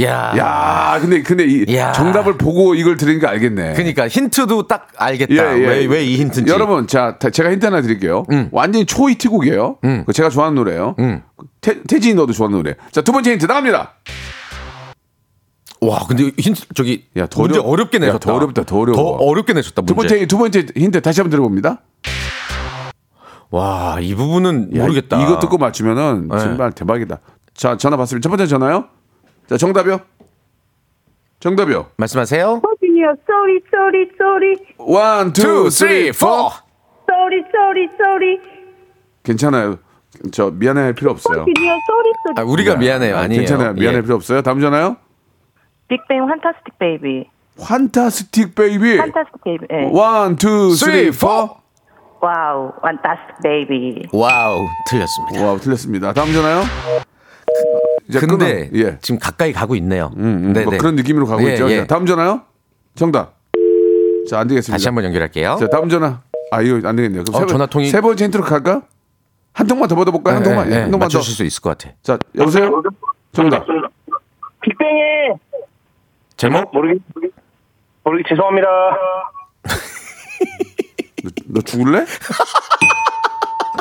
야. 0.01 0.33
야, 0.38 0.97
근데, 1.00 1.21
근데 1.21 1.45
이 1.45 1.75
야. 1.75 1.91
정답을 1.91 2.38
보고 2.38 2.73
이걸 2.73 2.97
들으니까 2.97 3.29
알겠네. 3.29 3.73
그러니까 3.73 4.07
힌트도 4.07 4.67
딱 4.67 4.88
알겠다. 4.97 5.33
예, 5.33 5.38
예. 5.62 5.67
왜왜 5.67 6.03
이 6.05 6.17
힌트인지. 6.17 6.51
여러분, 6.51 6.88
자, 6.88 7.17
다- 7.19 7.29
제가 7.29 7.51
힌트 7.51 7.65
하나 7.65 7.81
드릴게요. 7.81 8.25
음. 8.31 8.50
완전히 8.51 8.85
초히트곡이에요. 8.85 9.77
음. 9.83 10.00
그거 10.00 10.12
제가 10.13 10.29
좋아하는 10.29 10.55
노래예요. 10.55 10.95
음. 11.00 11.21
태, 11.62 11.81
태진이 11.83 12.15
너도 12.15 12.33
좋아하는 12.33 12.57
노래. 12.57 12.75
자, 12.91 13.01
두 13.01 13.12
번째 13.12 13.33
힌트 13.33 13.45
나갑니다. 13.45 13.93
와, 15.81 16.00
근데 16.07 16.31
힌트 16.39 16.62
저기 16.75 17.05
야, 17.17 17.27
더 17.27 17.41
문제 17.41 17.59
어렵게 17.59 17.97
야, 17.97 18.00
내셨다. 18.01 18.19
더 18.19 18.35
어렵다, 18.35 18.63
더 18.63 18.77
어려워. 18.79 18.95
더 18.95 19.03
어렵게 19.25 19.53
내셨다. 19.53 19.81
두 19.83 19.93
문제. 19.93 20.15
번째, 20.15 20.25
두 20.27 20.38
번째 20.38 20.65
힌트 20.75 21.01
다시 21.01 21.19
한번 21.21 21.29
들어봅니다. 21.31 21.81
와, 23.51 23.97
이 24.01 24.15
부분은 24.15 24.75
야, 24.75 24.81
모르겠다. 24.81 25.21
이거 25.21 25.39
듣고 25.39 25.57
맞추면은 25.57 26.29
네. 26.31 26.39
정말 26.39 26.71
대박이다. 26.71 27.19
자, 27.53 27.77
전화 27.77 27.97
받습니다. 27.97 28.23
첫 28.27 28.29
번째 28.29 28.47
전화요. 28.47 28.85
자, 29.53 29.57
정답이요. 29.57 30.00
정답이요. 31.39 31.86
말씀하세요. 31.98 32.62
슈퍼주니어 32.63 33.13
Sorry 33.27 33.62
Sorry 33.69 34.10
Sorry. 34.17 34.55
One, 34.79 35.31
two, 35.31 35.69
three, 35.69 36.12
four. 36.12 36.50
Sorry 37.05 37.43
Sorry 37.51 37.88
Sorry. 37.95 38.39
괜찮아요. 39.22 39.77
저 40.31 40.50
미안해할 40.50 40.93
필요 40.93 41.12
없어요. 41.12 41.45
슈퍼주니어 41.45 41.74
Sorry 41.86 42.12
Sorry. 42.25 42.33
아, 42.38 42.43
우리가 42.43 42.77
미안해요. 42.77 43.15
아, 43.15 43.19
아니에요. 43.19 43.41
괜찮아요. 43.41 43.74
미안할 43.74 43.98
예. 43.98 44.01
필요 44.01 44.15
없어요. 44.15 44.41
다음 44.41 44.60
전화요. 44.60 44.98
빅뱅 45.88 46.27
Fantastic 46.27 46.79
Baby. 46.79 47.29
Fantastic 47.60 48.55
Baby. 48.55 48.98
Fantastic 48.98 49.43
Baby. 49.43 49.65
예. 49.72 49.89
One, 49.91 50.36
two, 50.36 50.72
three. 50.74 51.12
Four. 51.12 51.57
Wow, 52.22 52.72
Fantastic 52.81 53.36
Baby. 53.43 54.07
Wow, 54.13 54.65
틀렸습니다. 54.89 55.45
Wow, 55.45 55.60
틀렸습니다. 55.60 56.12
다음 56.13 56.33
전화요. 56.33 56.63
이제 58.10 58.19
근데 58.19 58.69
끊어. 58.69 58.79
예. 58.88 58.98
지금 59.01 59.19
가까이 59.19 59.53
가고 59.53 59.75
있네요. 59.75 60.12
음, 60.17 60.24
음, 60.45 60.53
네, 60.53 60.63
뭐 60.63 60.72
네. 60.72 60.77
그런 60.77 60.95
느낌으로 60.95 61.25
가고 61.25 61.43
예, 61.48 61.53
있죠. 61.53 61.69
예. 61.72 61.77
자, 61.79 61.88
다음 61.88 62.05
전화요. 62.05 62.41
정답. 62.95 63.36
자, 64.29 64.39
안 64.39 64.48
되겠습니다. 64.48 64.75
다시 64.75 64.88
한번 64.88 65.03
연결할게요. 65.05 65.57
자, 65.60 65.67
다음 65.67 65.89
전화. 65.89 66.22
아, 66.51 66.62
이거 66.62 66.88
안 66.88 66.95
되겠네요. 66.95 67.24
그럼 67.24 67.36
어, 67.36 67.39
세, 67.39 67.45
번- 67.45 67.48
전화 67.48 67.65
통이- 67.67 67.89
세 67.89 68.01
번째 68.01 68.25
힌트로 68.25 68.43
갈까? 68.43 68.81
한 69.53 69.67
통만 69.67 69.88
더 69.88 69.95
받아볼까요? 69.95 70.36
한 70.36 70.43
네, 70.43 70.50
통만. 70.50 70.69
네, 70.69 70.75
예, 70.75 70.81
한 70.81 70.91
통만 70.91 71.10
더. 71.10 71.17
맞추실 71.17 71.36
수 71.36 71.43
있을 71.43 71.62
것 71.62 71.77
같아. 71.77 71.93
자, 72.03 72.17
여보세요? 72.36 72.81
정답. 73.33 73.65
빅뱅이 74.62 75.33
제목? 76.38 76.74
모르겠 76.74 77.01
모르겠 78.03 78.25
죄송합니다. 78.29 78.67
너, 81.24 81.29
너 81.48 81.62
죽을래? 81.62 82.05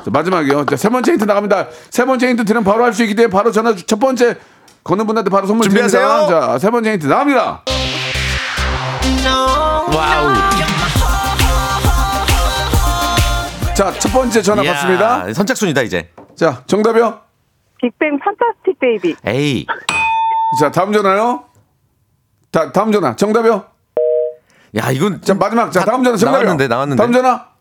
자, 0.05 0.11
마지막이요. 0.11 0.67
자, 0.67 0.77
세 0.77 0.89
번째 0.89 1.13
힌트 1.13 1.25
나갑니다. 1.25 1.69
세 1.91 2.05
번째 2.05 2.29
힌트 2.29 2.45
들으면 2.45 2.65
바로 2.65 2.85
할 2.85 2.93
수 2.93 3.03
있기 3.03 3.15
때문에 3.15 3.31
바로 3.33 3.51
전화 3.53 3.75
주- 3.75 3.87
첫 3.87 3.99
번째 4.01 4.37
거는 4.85 5.07
분한테 5.07 5.31
바로 5.31 5.47
선물 5.47 5.65
준비하세요. 5.69 6.07
드립니다. 6.07 6.41
자, 6.53 6.59
세 6.59 6.71
번째 6.71 6.93
힌트 6.93 7.07
나갑니다. 7.07 7.63
Wow. 9.95 10.33
자, 13.75 13.93
첫 13.99 14.13
번째 14.13 14.43
전화 14.43 14.63
받습니다. 14.63 15.33
선착순이다 15.33 15.83
이제. 15.83 16.11
자, 16.37 16.63
정답이요? 16.67 17.21
빅뱅 17.81 18.19
판타스틱 18.19 18.79
베이비. 18.79 19.17
에이. 19.27 19.67
자, 20.61 20.71
다음 20.71 20.93
전화요. 20.93 21.45
다, 22.51 22.71
다음 22.73 22.93
전화. 22.93 23.17
정답이요? 23.17 23.65
야, 24.77 24.91
이건 24.91 25.21
자, 25.23 25.35
마지막. 25.35 25.71
자, 25.73 25.81
다 25.81 25.87
다음 25.93 26.05
전화. 26.05 26.17
정답이요. 26.17 26.43
나왔는데 26.45 26.69
나왔는데. 26.69 27.03
다음 27.03 27.13
전화. 27.13 27.52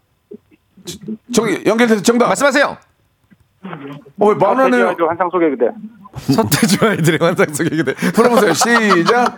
정, 1.34 1.48
연결돼서 1.66 2.02
정답. 2.02 2.28
말씀하세요. 2.28 2.78
어, 4.20 4.28
왜 4.28 4.36
만화네요? 4.36 4.96
환상 5.08 5.30
속의 5.32 5.52
그대. 5.52 5.66
서태지 6.34 6.78
아이들의 6.86 7.20
환상 7.22 7.54
속의 7.54 7.70
그대. 7.78 7.94
풀어보세요. 8.12 8.54
시작. 8.54 9.38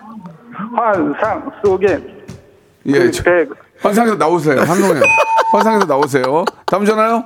환상 0.76 1.52
속의 1.64 2.04
예, 2.88 3.12
저- 3.12 3.24
그대. 3.24 3.50
환상에서 3.82 4.16
나오세요. 4.16 4.60
한동에 4.62 5.02
환상에서 5.52 5.86
나오세요. 5.86 6.46
다음 6.66 6.86
전화요. 6.86 7.26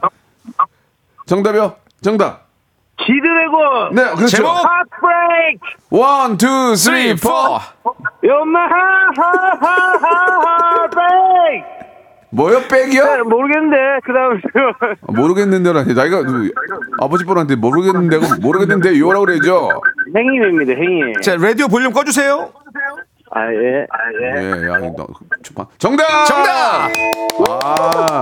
정답이요. 1.27 1.75
정답. 2.01 2.47
지드래곤. 2.99 3.93
네, 3.93 4.03
그렇죠. 4.15 4.37
제목! 4.37 4.49
Heartbreak. 4.49 5.59
One, 5.91 6.35
two, 6.37 6.75
three, 6.75 7.15
four. 7.15 7.29
연 8.27 8.51
뭐요? 12.29 12.59
백이요? 12.69 13.23
모르겠는데 13.25 13.77
그 14.03 14.13
다음 14.13 14.41
모르겠는데라니. 15.15 15.93
나이가 15.93 16.23
그 16.23 16.51
아버지 17.01 17.23
뻔한데 17.25 17.55
모르겠는데 17.55 18.19
모르겠는데 18.41 18.99
요라고 18.99 19.25
그래죠. 19.25 19.69
행님입니다 20.15 20.73
행님. 20.73 21.13
자, 21.21 21.35
라디오 21.37 21.67
볼륨 21.67 21.93
꺼주세요. 21.93 22.51
아 23.31 23.51
예. 23.53 23.85
예, 24.23 24.67
야, 24.67 24.79
너, 24.95 25.07
정답. 25.77 26.25
정답! 26.25 26.89
아. 27.49 28.21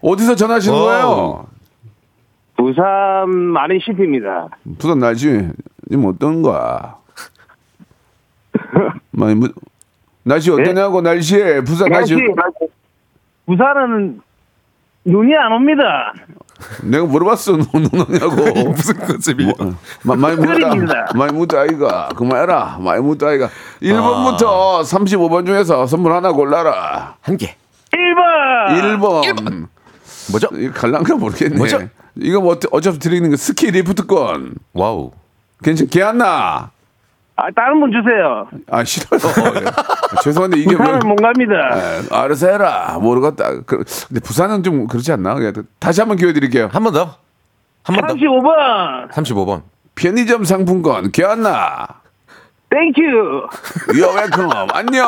어디서 0.00 0.34
전화하시는 0.36 0.76
오. 0.76 0.80
거예요? 0.80 1.46
부산 2.56 3.30
마린 3.30 3.78
CP입니다. 3.80 4.48
부산 4.78 4.98
날씨 4.98 5.48
지금 5.88 6.06
어떤 6.06 6.42
거야? 6.42 6.96
많이 9.12 9.34
무, 9.34 9.48
날씨 10.24 10.50
어떠냐고 10.50 11.00
날씨에 11.02 11.60
부산 11.62 11.88
날씨. 11.90 12.14
부산은 13.48 14.20
눈이 15.06 15.34
안 15.34 15.52
옵니다. 15.52 16.12
내가 16.82 17.06
물어봤어 17.06 17.52
눈 17.56 17.66
오냐고. 17.92 18.68
무슨 18.70 18.94
마, 20.02 20.14
많이 20.16 20.36
묵다. 20.36 21.06
많이 21.16 21.32
묵다 21.32 21.60
아이가. 21.60 22.08
그만해라. 22.14 22.78
많이 22.80 23.00
묵다 23.00 23.28
아이가. 23.28 23.48
1번부터 23.80 24.82
35번 24.82 25.46
중에서 25.46 25.86
선물 25.86 26.12
하나 26.12 26.30
골라라. 26.32 27.16
한 27.22 27.36
개. 27.38 27.56
1번. 27.92 28.96
1번. 29.38 29.68
뭐죠? 30.30 30.48
이거 30.52 30.72
갈랑가 30.74 31.14
모르겠네. 31.16 31.56
뭐죠? 31.56 31.80
이거 32.16 32.40
뭐 32.42 32.54
어차- 32.56 32.68
어차피 32.70 32.98
드리는 32.98 33.30
거 33.30 33.36
스키 33.36 33.70
리프트권. 33.70 34.56
Wow. 34.74 35.12
괜찮, 35.62 35.86
개안나? 35.88 36.70
아 37.40 37.50
다른 37.54 37.78
분 37.78 37.92
주세요. 37.92 38.48
아, 38.68 38.82
싫어요. 38.82 39.20
예. 39.62 39.66
아, 39.68 40.20
죄송한데 40.22 40.58
이게 40.58 40.76
부산은 40.76 40.98
못 41.08 41.14
갑니다. 41.22 41.52
에, 41.76 42.02
알아서 42.10 42.48
해라. 42.48 42.98
모르겠다. 43.00 43.60
그, 43.64 43.84
근데 44.08 44.20
부산은 44.20 44.64
좀 44.64 44.88
그렇지 44.88 45.12
않나? 45.12 45.36
다시 45.78 46.00
한번 46.00 46.16
기회 46.16 46.32
드릴게요. 46.32 46.68
한 46.72 46.82
번 46.82 46.92
더. 46.92 47.14
한 47.84 47.94
번 47.94 48.08
더. 48.08 48.14
35번. 48.14 49.10
35번. 49.12 49.62
편의점 49.94 50.42
상품권 50.44 51.12
개안나? 51.12 51.86
Thank 52.70 52.87
you. 52.87 53.00
You're 53.92 54.16
welcome. 54.16 54.68
안녕. 54.72 55.06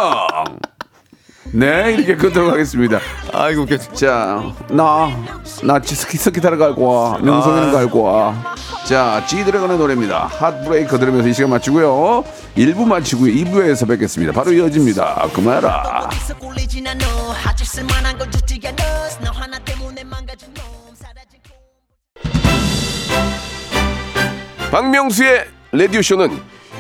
네, 1.52 1.94
이렇게 1.94 2.14
끄도록 2.14 2.52
하겠습니다. 2.52 3.00
아이고, 3.34 3.62
웃겨. 3.62 3.76
자, 3.76 4.40
나, 4.70 5.08
나 5.64 5.80
스키, 5.82 6.16
스키 6.16 6.40
타러 6.40 6.56
갈 6.56 6.76
거야. 6.76 7.18
명성이는 7.20 7.72
갈 7.72 7.90
거야. 7.90 8.34
자, 8.90 9.24
G드래곤의 9.24 9.78
노래입니다. 9.78 10.26
Heartbreaker 10.26 10.98
들으면서 10.98 11.28
이 11.28 11.32
시간 11.32 11.50
마치고요. 11.50 12.24
1부 12.56 12.88
마치고요. 12.88 13.32
2부에서 13.32 13.86
뵙겠습니다. 13.86 14.32
바로 14.32 14.52
이어집니다. 14.52 15.28
그만해라. 15.32 16.10
박명수의 24.72 25.44
라디오쇼는 25.70 26.30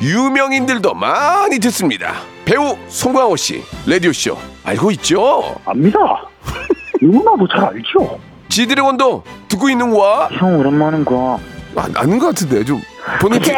유명인들도 0.02 0.92
많이 0.94 1.60
듣습니다. 1.60 2.14
배우 2.44 2.76
송강호 2.88 3.36
씨, 3.36 3.62
라디오쇼 3.86 4.36
알고 4.64 4.90
있죠? 4.90 5.54
압니다. 5.64 5.98
누구나도 7.00 7.46
잘 7.46 7.66
알죠. 7.66 8.18
지드래곤도 8.48 9.22
듣고 9.46 9.70
있는 9.70 9.90
거야? 9.90 10.28
형 10.32 10.58
오랜만인 10.58 11.04
거. 11.04 11.38
아, 11.76 11.88
아는 11.96 12.18
것 12.18 12.26
같은데 12.26 12.64
좀 12.64 12.80
본인 13.20 13.40
지- 13.42 13.52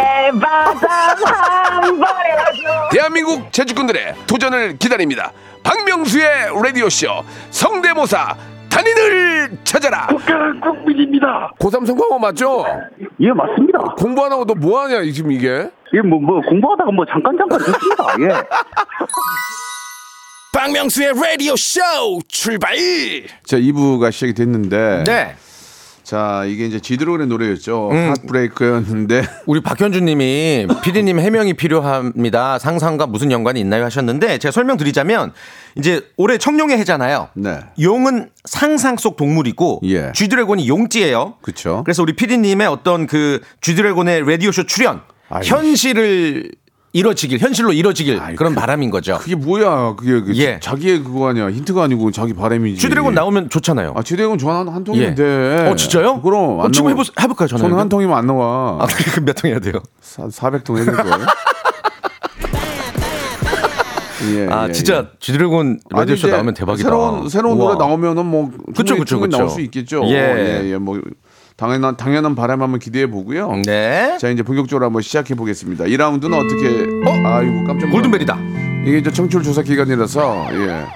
대한민국 2.90 3.50
제주꾼들의 3.52 4.14
도전을 4.26 4.76
기다립니다. 4.78 5.32
박명수의 5.62 6.26
라디오 6.62 6.88
쇼 6.88 7.08
성대모사 7.50 8.36
단인을 8.70 9.58
찾아라. 9.64 10.06
국가는 10.08 10.60
국민입니다. 10.60 11.52
고3 11.58 11.86
성공한 11.86 12.20
맞죠? 12.20 12.64
예 13.20 13.30
맞습니다. 13.32 13.78
공부 13.98 14.24
안 14.24 14.32
하고 14.32 14.44
너 14.44 14.54
뭐 14.54 14.80
하냐 14.82 15.02
지금 15.12 15.30
이게? 15.32 15.70
예뭐 15.94 16.20
뭐 16.20 16.40
공부하다가 16.40 16.90
뭐 16.90 17.04
잠깐 17.06 17.36
잠깐 17.36 17.58
듣습니다. 17.58 18.04
예. 18.20 18.28
박명수의 20.54 21.12
라디오 21.14 21.56
쇼 21.56 21.80
출발 22.28 22.74
자 23.44 23.56
2부가 23.58 24.10
시작이 24.12 24.34
됐는데 24.34 25.04
네. 25.06 25.34
자 26.02 26.44
이게 26.46 26.66
이제 26.66 26.80
지드래곤의 26.80 27.26
노래였죠. 27.28 27.90
핫브레이크였는데 27.92 29.22
우리 29.46 29.60
박현주님이 29.60 30.66
피디님 30.82 31.20
해명이 31.20 31.54
필요합니다. 31.54 32.58
상상과 32.58 33.06
무슨 33.06 33.30
연관이 33.30 33.60
있나요 33.60 33.84
하셨는데 33.84 34.38
제가 34.38 34.52
설명드리자면 34.52 35.32
이제 35.76 36.02
올해 36.16 36.38
청룡의 36.38 36.76
해잖아요. 36.78 37.28
네. 37.34 37.60
용은 37.80 38.30
상상 38.44 38.96
속 38.96 39.16
동물이고 39.16 39.80
예. 39.84 40.12
쥐드래곤이 40.14 40.68
용지예요. 40.68 41.36
그쵸. 41.40 41.82
그래서 41.84 42.02
우리 42.02 42.14
피디님의 42.14 42.66
어떤 42.66 43.06
그 43.06 43.40
쥐드래곤의 43.60 44.28
라디오 44.28 44.50
쇼 44.52 44.64
출연 44.64 45.02
아이고. 45.28 45.46
현실을 45.46 46.50
이뤄지길 46.94 47.38
현실로 47.38 47.72
이뤄지길 47.72 48.20
그런 48.36 48.54
바람인 48.54 48.90
거죠. 48.90 49.16
그게 49.18 49.34
뭐야? 49.34 49.94
그게 49.96 50.20
그 50.20 50.36
예. 50.36 50.60
자기의 50.60 51.02
그거 51.02 51.28
아니야? 51.28 51.50
힌트가 51.50 51.82
아니고 51.84 52.10
자기 52.10 52.34
바람이지. 52.34 52.78
쥐드래곤 52.80 53.14
나오면 53.14 53.48
좋잖아요. 53.48 53.94
아 53.96 54.02
지드래곤 54.02 54.36
전화 54.38 54.58
한 54.70 54.84
통이면 54.84 55.10
예. 55.10 55.14
돼. 55.14 55.68
어 55.70 55.74
진짜요? 55.74 56.20
그럼 56.20 56.60
어, 56.60 56.64
안 56.64 56.72
지금. 56.72 56.90
해보, 56.90 57.02
해볼까요 57.18 57.48
전화? 57.48 57.62
저는 57.62 57.78
한 57.78 57.88
통이면 57.88 58.14
안 58.16 58.26
나와. 58.26 58.78
아 58.80 58.86
그럼 59.12 59.24
몇 59.24 59.32
통 59.36 59.50
해야 59.50 59.58
돼요? 59.58 59.74
400통 60.02 60.76
해야 60.76 60.84
될 60.84 60.94
거예요. 60.96 61.26
예, 64.36 64.46
아 64.50 64.68
예, 64.68 64.72
진짜 64.72 64.98
예. 64.98 65.16
쥐드래곤 65.18 65.80
아니, 65.90 66.00
라디오 66.00 66.14
쇼 66.16 66.28
이제 66.28 66.36
나오면 66.36 66.54
대박이다. 66.54 66.84
새로운 66.88 67.28
새로운 67.28 67.58
우와. 67.58 67.72
노래 67.74 67.78
나오면은 67.86 68.24
뭐 68.26 68.50
그쵸, 68.76 68.96
그쵸, 68.96 69.18
그쵸. 69.18 69.36
나올 69.38 69.48
수 69.48 69.60
있겠죠. 69.62 70.02
예. 70.06 70.62
예, 70.62 70.70
예, 70.72 70.76
뭐 70.78 71.00
당연한 71.62 71.96
당연한 71.96 72.34
바람 72.34 72.60
한번 72.60 72.80
기대해 72.80 73.08
보고요. 73.08 73.62
네. 73.64 74.18
자 74.20 74.28
이제 74.28 74.42
본격적으로 74.42 74.84
한번 74.84 75.00
시작해 75.00 75.36
보겠습니다. 75.36 75.84
2라운드는 75.84 76.34
어떻게? 76.34 76.68
아이고 77.24 77.64
깜짝 77.64 77.88
놀랐네. 77.88 77.90
골든벨이다. 77.92 78.38
이게 78.84 78.98
이제 78.98 79.12
청취율 79.12 79.44
조사 79.44 79.62
기간이라서 79.62 80.48
예. 80.54 80.86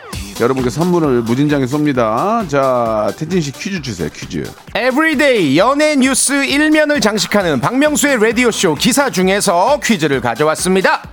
여러분께 0.41 0.69
선물을 0.69 1.23
무진장에 1.23 1.67
쏩니다. 1.67 2.49
자 2.49 3.13
태진 3.17 3.41
씨 3.41 3.53
퀴즈 3.53 3.81
주세요. 3.81 4.09
퀴즈. 4.13 4.43
Everyday 4.75 5.57
연예 5.57 5.95
뉴스 5.95 6.45
일면을 6.45 7.01
장식하는 7.01 7.61
박명수의 7.61 8.21
라디오 8.21 8.51
쇼 8.51 8.75
기사 8.75 9.09
중에서 9.09 9.79
퀴즈를 9.85 10.21
가져왔습니다. 10.21 11.09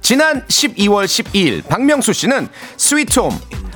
지난 0.00 0.42
12월 0.48 1.04
12일 1.04 1.64
박명수 1.68 2.12
씨는 2.12 2.48
Sweet 2.76 3.06
Home 3.06 3.30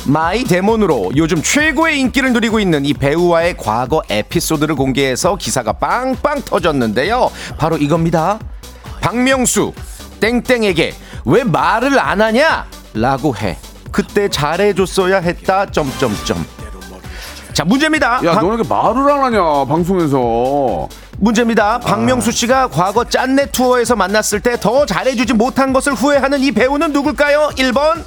My 0.06 0.44
Demon으로 0.44 1.12
요즘 1.16 1.42
최고의 1.42 2.00
인기를 2.00 2.32
누리고 2.32 2.58
있는 2.58 2.84
이 2.84 2.94
배우와의 2.94 3.56
과거 3.56 4.02
에피소드를 4.08 4.74
공개해서 4.74 5.36
기사가 5.36 5.74
빵빵 5.74 6.42
터졌는데요. 6.42 7.30
바로 7.58 7.76
이겁니다. 7.76 8.38
박명수 9.00 9.72
땡땡에게 10.20 10.94
왜 11.26 11.44
말을 11.44 11.98
안 11.98 12.20
하냐? 12.20 12.66
라고 12.94 13.36
해. 13.36 13.56
그때 13.92 14.28
잘해줬어야 14.28 15.18
했다. 15.20 15.66
점점점. 15.66 16.44
자 17.52 17.64
문제입니다. 17.64 18.20
야 18.24 18.32
박- 18.34 18.42
너는 18.42 18.58
왜 18.58 18.64
말을 18.68 19.10
안 19.10 19.24
하냐 19.24 19.64
방송에서. 19.66 20.88
문제입니다. 21.18 21.78
박명수 21.80 22.32
씨가 22.32 22.68
과거 22.68 23.04
짠내 23.04 23.50
투어에서 23.52 23.94
만났을 23.94 24.40
때 24.40 24.56
더 24.58 24.86
잘해주지 24.86 25.34
못한 25.34 25.72
것을 25.74 25.92
후회하는 25.92 26.40
이 26.40 26.50
배우는 26.52 26.92
누굴까요? 26.94 27.50
1번, 27.56 28.02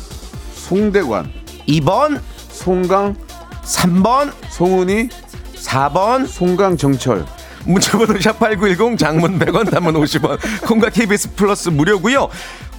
송대관, 0.55 1.31
2번, 1.67 2.19
송강, 2.49 3.15
3번, 3.63 4.31
송은이, 4.49 5.09
4번. 5.55 6.27
송강 6.27 6.77
정철. 6.77 7.25
문자번호 7.65 8.15
샵8910 8.15 8.97
장문 8.97 9.39
100원 9.39 9.71
단문 9.71 9.93
50원 9.93 10.37
콩과 10.67 10.89
KBS 10.89 11.33
플러스 11.35 11.69
무료고요 11.69 12.27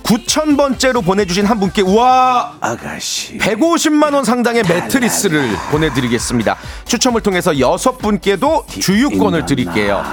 9,000번째로 0.03 1.03
보내주신 1.03 1.47
한 1.47 1.59
분께 1.59 1.81
우와 1.81 2.59
아가씨. 2.61 3.39
150만 3.39 4.13
원 4.13 4.25
상당의 4.25 4.63
매트리스를 4.69 5.49
보내드리겠습니다 5.71 6.59
추첨을 6.85 7.23
통해서 7.23 7.59
여섯 7.59 7.97
분께도 7.97 8.67
주유권을 8.69 9.47
드릴게요 9.47 10.05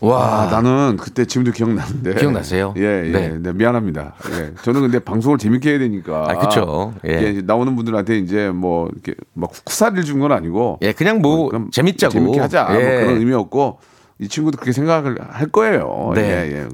와. 0.00 0.42
아, 0.42 0.46
나는 0.50 0.96
그때 0.96 1.24
지금도 1.24 1.50
기억나는데. 1.52 2.14
기억나세요? 2.14 2.72
예, 2.78 2.82
예. 3.06 3.10
네. 3.10 3.38
네. 3.40 3.52
미안합니다. 3.52 4.14
예. 4.30 4.52
저는 4.62 4.82
근데 4.82 4.98
방송을 5.00 5.38
재밌게 5.38 5.70
해야 5.70 5.78
되니까. 5.80 6.26
아, 6.28 6.38
그쵸. 6.38 6.94
예. 7.06 7.30
이제 7.30 7.42
나오는 7.44 7.74
분들한테 7.74 8.18
이제 8.18 8.50
뭐 8.50 8.88
이렇게 8.92 9.14
막 9.34 9.50
쿠사리를 9.64 10.04
준 10.04 10.20
건 10.20 10.30
아니고. 10.32 10.78
예, 10.82 10.92
그냥 10.92 11.20
뭐 11.20 11.48
그럼 11.48 11.70
재밌자고. 11.70 12.12
재밌게 12.12 12.38
하자. 12.40 12.64
뭐 12.64 12.76
예. 12.80 13.00
그런 13.00 13.16
의미였고 13.18 13.80
이 14.20 14.28
친구도 14.28 14.56
그렇게 14.58 14.72
생각을 14.72 15.16
할 15.20 15.46
거예요. 15.48 16.12
네. 16.14 16.22
예, 16.22 16.56
예. 16.62 16.68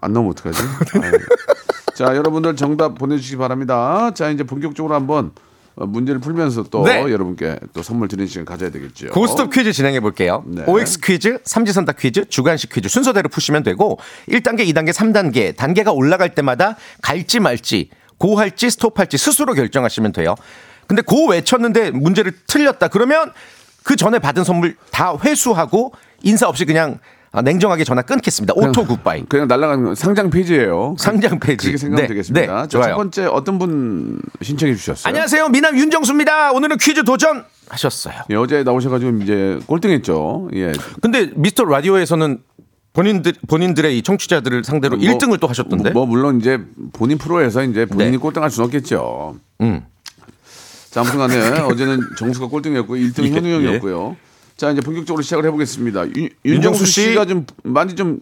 안 0.00 0.12
나오면 0.12 0.32
어떡하지? 0.32 0.62
자, 1.94 2.16
여러분들 2.16 2.56
정답 2.56 2.94
보내주시기 2.96 3.36
바랍니다. 3.36 4.10
자, 4.14 4.30
이제 4.30 4.42
본격적으로 4.44 4.94
한번 4.94 5.26
어, 5.26 5.30
문제를 5.86 6.20
풀면서 6.20 6.64
또 6.64 6.84
네. 6.84 7.00
여러분께 7.00 7.58
또 7.72 7.82
선물 7.82 8.08
드리는 8.08 8.26
시간 8.26 8.44
가져야 8.44 8.70
되겠죠. 8.70 9.08
고스톱 9.08 9.52
퀴즈 9.52 9.72
진행해 9.72 10.00
볼게요. 10.00 10.44
네. 10.46 10.64
OX 10.66 11.00
퀴즈, 11.00 11.38
삼지선다 11.44 11.92
퀴즈, 11.92 12.28
주간식 12.28 12.70
퀴즈 12.72 12.88
순서대로 12.88 13.28
푸시면 13.28 13.62
되고 13.62 13.98
1단계, 14.28 14.68
2단계, 14.68 14.90
3단계 14.90 15.56
단계가 15.56 15.92
올라갈 15.92 16.34
때마다 16.34 16.76
갈지 17.02 17.40
말지 17.40 17.90
고 18.18 18.38
할지 18.38 18.70
스톱 18.70 18.98
할지 18.98 19.16
스스로 19.16 19.54
결정하시면 19.54 20.12
돼요. 20.12 20.34
근데 20.86 21.02
고 21.02 21.28
외쳤는데 21.28 21.90
문제를 21.92 22.32
틀렸다 22.46 22.88
그러면 22.88 23.32
그 23.82 23.96
전에 23.96 24.18
받은 24.18 24.44
선물 24.44 24.76
다 24.90 25.16
회수하고 25.24 25.92
인사 26.22 26.48
없이 26.48 26.64
그냥 26.64 26.98
아, 27.32 27.42
냉정하게 27.42 27.84
전화 27.84 28.02
끊겠습니다. 28.02 28.54
Auto 28.56 28.84
goodbye. 28.84 29.24
그냥 29.28 29.46
날아가는 29.46 29.84
건 29.84 29.94
상장 29.94 30.30
폐지예요. 30.30 30.96
상장 30.98 31.38
폐지. 31.38 31.66
그렇게 31.66 31.76
생각하면 31.78 32.02
네, 32.02 32.08
되겠습니다. 32.08 32.40
네, 32.40 32.46
자, 32.46 32.66
좋아요. 32.66 32.90
첫 32.90 32.96
번째 32.96 33.26
어떤 33.26 33.58
분 33.58 34.20
신청해 34.42 34.74
주셨어요? 34.74 35.08
안녕하세요. 35.08 35.48
미남 35.50 35.78
윤정수입니다. 35.78 36.50
오늘은 36.52 36.78
퀴즈 36.78 37.04
도전 37.04 37.44
하셨어요. 37.68 38.14
예, 38.30 38.34
어제 38.34 38.64
나오셔가지고 38.64 39.18
이제 39.22 39.60
꼴등했죠. 39.66 40.50
예. 40.54 40.72
근데 41.00 41.30
미스터 41.36 41.64
라디오에서는 41.64 42.38
본인들 42.94 43.34
본인들의 43.46 43.96
이 43.96 44.02
청취자들을 44.02 44.64
상대로 44.64 44.96
뭐, 44.96 45.06
1등을 45.06 45.38
또 45.38 45.46
하셨던데. 45.46 45.90
뭐 45.90 46.06
물론 46.06 46.40
이제 46.40 46.58
본인 46.92 47.16
프로에서 47.16 47.62
이제 47.62 47.86
본인이 47.86 48.12
네. 48.12 48.16
꼴등할 48.16 48.50
수는 48.50 48.66
없겠죠. 48.66 49.36
음. 49.60 49.82
자, 50.90 51.02
아무튼간에 51.02 51.60
어제는 51.60 52.00
정수가 52.18 52.48
꼴등이었고 52.48 52.96
1등 52.96 53.24
예, 53.26 53.30
현우 53.30 53.48
형이었고요. 53.48 54.16
자, 54.60 54.70
이제 54.70 54.82
본격적으로 54.82 55.22
시작을 55.22 55.46
해보겠습니다. 55.46 56.14
윤, 56.16 56.28
윤정수 56.44 56.84
씨. 56.84 57.12
씨가 57.12 57.24
좀 57.24 57.46
많이 57.64 57.96
좀 57.96 58.20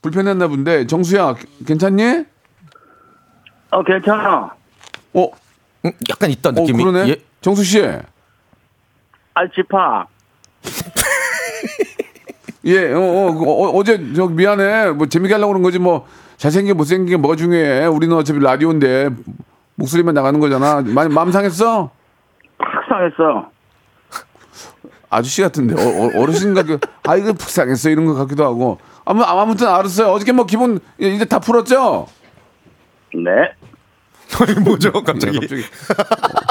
불편했나 0.00 0.48
본데 0.48 0.86
정수야 0.86 1.34
괜찮니? 1.66 2.24
어, 3.70 3.84
괜찮아. 3.84 4.54
어, 5.12 5.28
음, 5.84 5.92
약간 6.08 6.30
있던 6.30 6.56
어 6.56 6.62
느낌이. 6.62 6.82
그러네. 6.82 7.08
예. 7.10 7.16
정수 7.42 7.62
씨. 7.64 7.86
알지파. 9.34 10.06
예, 12.64 12.90
어, 12.94 12.98
어, 12.98 13.28
어, 13.28 13.76
어제 13.76 14.14
저 14.14 14.26
미안해. 14.26 14.92
뭐 14.92 15.06
재밌게 15.06 15.34
하려고 15.34 15.52
그런 15.52 15.62
거지 15.62 15.78
뭐 15.78 16.08
잘생긴 16.38 16.78
못생긴 16.78 17.10
게 17.10 17.16
뭐가 17.18 17.36
중요해. 17.36 17.84
우리는 17.88 18.16
어차피 18.16 18.40
라디오인데 18.40 19.10
목소리만 19.74 20.14
나가는 20.14 20.40
거잖아. 20.40 20.80
많이 20.80 21.12
마음 21.12 21.30
상했어? 21.30 21.90
팍 22.56 22.68
상했어. 22.88 23.53
아저씨 25.14 25.42
같은데 25.42 25.74
어, 25.74 25.86
어, 25.86 26.20
어르신 26.20 26.54
같고 26.54 26.78
아 27.04 27.16
이거 27.16 27.32
푹 27.32 27.48
상했어 27.48 27.90
이런 27.90 28.04
거 28.06 28.14
같기도 28.14 28.44
하고 28.44 28.78
아무 29.04 29.22
아무튼 29.22 29.68
알았어요. 29.68 30.08
어저께 30.08 30.32
뭐 30.32 30.46
기분 30.46 30.80
이제 30.98 31.24
다 31.24 31.38
풀었죠? 31.38 32.08
네. 33.14 33.30
뭐죠, 34.64 34.90
네, 34.90 35.02
갑자기? 35.04 35.38
갑자기 35.38 35.62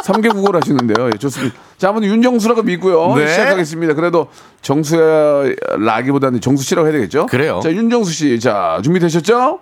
3개 0.05 0.31
국어를 0.31 0.61
하시는데요. 0.61 1.09
예, 1.13 1.17
좋습니다. 1.17 1.55
자, 1.77 1.89
한번 1.89 2.05
윤정수라고 2.05 2.63
믿고요. 2.63 3.15
네. 3.15 3.27
시작하겠습니다. 3.27 3.93
그래도 3.95 4.29
정수라기보다는 4.61 6.39
정수 6.39 6.63
씨라고 6.63 6.87
해야 6.87 6.93
되겠죠? 6.93 7.25
그래요. 7.25 7.59
자, 7.61 7.71
윤정수 7.73 8.13
씨. 8.13 8.39
자, 8.39 8.79
준비되셨죠? 8.83 9.59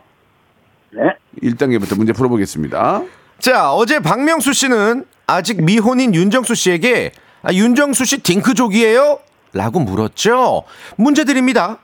네. 0.92 1.02
1단계부터 1.42 1.98
문제 1.98 2.14
풀어보겠습니다. 2.14 3.02
자, 3.40 3.74
어제 3.74 4.00
박명수 4.00 4.54
씨는 4.54 5.06
아직 5.26 5.64
미혼인 5.64 6.14
윤정수 6.14 6.54
씨에게 6.54 7.14
아, 7.44 7.52
윤정수 7.54 8.06
씨 8.06 8.18
딩크족이에요? 8.20 9.20
라고 9.54 9.80
물었죠. 9.80 10.64
문제 10.96 11.24
드립니다. 11.24 11.78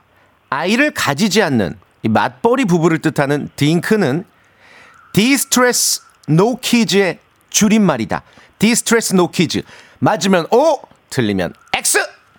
아이를 0.50 0.92
가지지 0.92 1.42
않는 1.42 1.74
이 2.02 2.08
맞벌이 2.08 2.64
부부를 2.64 3.00
뜻하는 3.00 3.48
딩크는 3.56 4.24
Distress 5.12 6.02
No 6.28 6.56
Kids의 6.56 7.18
줄임말이다. 7.50 8.22
Distress 8.58 9.14
No 9.14 9.30
Kids. 9.30 9.62
맞으면 9.98 10.46
O, 10.50 10.80
틀리면 11.10 11.52
X. 11.76 11.98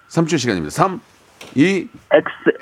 3초 0.09 0.39
시간입니다. 0.39 0.71
3, 0.73 1.01
2, 1.55 1.87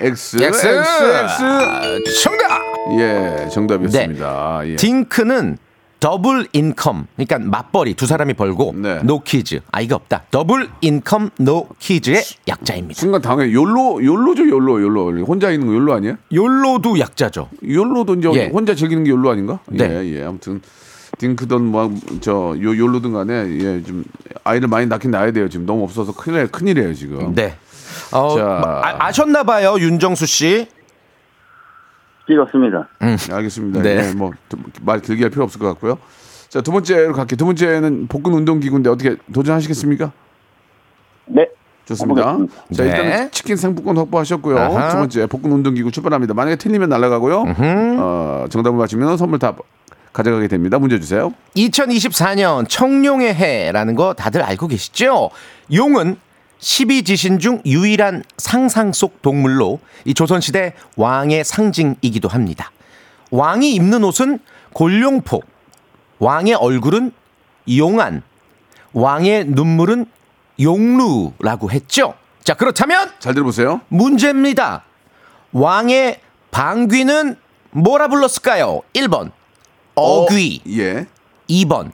X. 0.00 0.36
X. 0.36 0.42
X. 0.42 0.66
X. 0.66 2.22
정답. 2.22 2.62
예, 2.98 3.48
정답이었습니다. 3.52 4.60
예. 4.64 4.76
딩크는 4.76 5.58
double 6.00 6.46
income, 6.52 7.06
그러니까 7.16 7.38
맞벌이 7.38 7.94
두 7.94 8.06
사람이 8.06 8.34
벌고 8.34 8.74
네. 8.76 9.00
no 9.02 9.20
kids 9.20 9.60
아이가 9.72 9.96
없다. 9.96 10.24
double 10.30 10.68
income 10.80 11.30
no 11.38 11.68
kids의 11.78 12.22
약자입니다. 12.46 13.00
순간 13.00 13.20
당해 13.20 13.52
욜로, 13.52 14.04
욜로죠, 14.04 14.48
욜로, 14.48 14.80
욜로. 14.80 15.24
혼자 15.24 15.50
있는 15.50 15.66
거 15.66 15.74
욜로 15.74 15.94
아니야? 15.94 16.16
욜로도 16.32 16.98
약자죠. 17.00 17.48
욜로도 17.68 18.14
이제 18.14 18.30
예. 18.34 18.46
혼자 18.46 18.74
즐기는 18.74 19.02
게 19.02 19.10
욜로 19.10 19.30
아닌가? 19.30 19.58
네. 19.66 19.88
예, 19.90 20.18
예. 20.18 20.24
아무튼 20.24 20.60
딩크든 21.18 21.62
뭐저 21.62 22.56
욜로든 22.60 23.12
간에 23.12 23.32
예, 23.32 23.82
좀 23.82 24.04
아이를 24.44 24.68
많이 24.68 24.86
낳긴 24.86 25.10
낳아야 25.10 25.32
돼요. 25.32 25.48
지금 25.48 25.66
너무 25.66 25.82
없어서 25.82 26.12
큰일 26.12 26.46
큰일이에요, 26.46 26.94
지금. 26.94 27.34
네. 27.34 27.56
어, 28.12 28.36
자. 28.36 28.62
아, 28.64 29.06
아셨나 29.06 29.42
봐요, 29.42 29.76
윤정수 29.78 30.26
씨. 30.26 30.68
찍었습니다. 32.28 32.88
알겠습니다. 33.32 33.82
네. 33.82 34.10
예, 34.10 34.14
뭐말 34.14 35.00
길게 35.00 35.24
할 35.24 35.30
필요 35.30 35.42
없을 35.44 35.58
것 35.58 35.66
같고요. 35.68 35.98
자, 36.48 36.60
두 36.60 36.70
번째로 36.70 37.12
갈게요. 37.12 37.36
두 37.36 37.44
번째는 37.46 38.06
복근 38.08 38.32
운동 38.34 38.60
기구인데 38.60 38.90
어떻게 38.90 39.16
도전하시겠습니까? 39.32 40.12
네. 41.26 41.48
좋습니다. 41.86 42.32
해보겠습니다. 42.32 42.74
자, 42.74 42.84
네. 42.84 42.90
일단 42.90 43.30
치킨 43.30 43.56
상품권 43.56 43.96
확보하셨고요. 43.96 44.58
아하. 44.58 44.88
두 44.90 44.96
번째 44.98 45.26
복근 45.26 45.52
운동 45.52 45.74
기구 45.74 45.90
출발합니다. 45.90 46.34
만약에 46.34 46.56
틀리면 46.56 46.88
날아가고요. 46.90 47.44
어, 47.98 48.44
정답을 48.50 48.78
맞히면 48.78 49.16
선물 49.16 49.38
다 49.38 49.56
가져가게 50.12 50.48
됩니다. 50.48 50.78
문제 50.78 50.98
주세요. 51.00 51.32
2024년 51.56 52.68
청룡의 52.68 53.34
해라는 53.34 53.94
거 53.94 54.12
다들 54.14 54.42
알고 54.42 54.68
계시죠? 54.68 55.30
용은 55.72 56.16
12지신 56.60 57.40
중 57.40 57.60
유일한 57.64 58.24
상상 58.36 58.92
속 58.92 59.22
동물로 59.22 59.80
이 60.04 60.14
조선시대 60.14 60.74
왕의 60.96 61.44
상징이기도 61.44 62.28
합니다. 62.28 62.72
왕이 63.30 63.74
입는 63.74 64.04
옷은 64.04 64.38
골룡포, 64.72 65.42
왕의 66.18 66.54
얼굴은 66.54 67.12
용안, 67.76 68.22
왕의 68.92 69.46
눈물은 69.46 70.06
용루라고 70.60 71.70
했죠? 71.70 72.14
자, 72.42 72.54
그렇다면 72.54 73.10
잘 73.18 73.34
들어보세요. 73.34 73.82
문제입니다. 73.88 74.84
왕의 75.52 76.20
방귀는 76.50 77.36
뭐라 77.70 78.08
불렀을까요? 78.08 78.80
1번 78.94 79.30
어귀, 79.94 80.62
예. 80.78 81.06
2번 81.48 81.92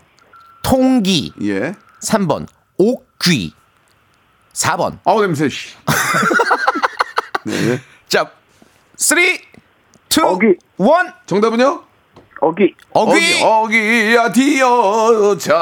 통기, 0.63 1.33
예. 1.43 1.75
3번 2.03 2.47
옥귀, 2.79 3.53
4번. 4.55 4.99
아우 5.05 5.21
냄새. 5.21 5.49
씨. 5.49 5.75
네. 7.45 7.81
자, 8.09 8.31
3, 8.97 9.19
2, 9.19 9.23
어귀. 10.23 10.47
1. 10.47 10.57
정답은요? 11.27 11.83
어기. 12.41 12.75
어귀 12.93 13.43
어기 13.43 14.15
야 14.15 14.31
디어자. 14.33 15.57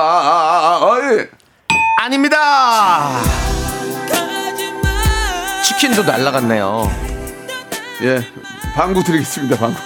어이. 0.83 1.27
아닙니다. 2.01 3.21
치킨도 5.65 6.03
날라갔네요. 6.03 6.91
예. 8.03 8.21
방구 8.75 9.03
드리겠습니다. 9.05 9.57
방구. 9.57 9.79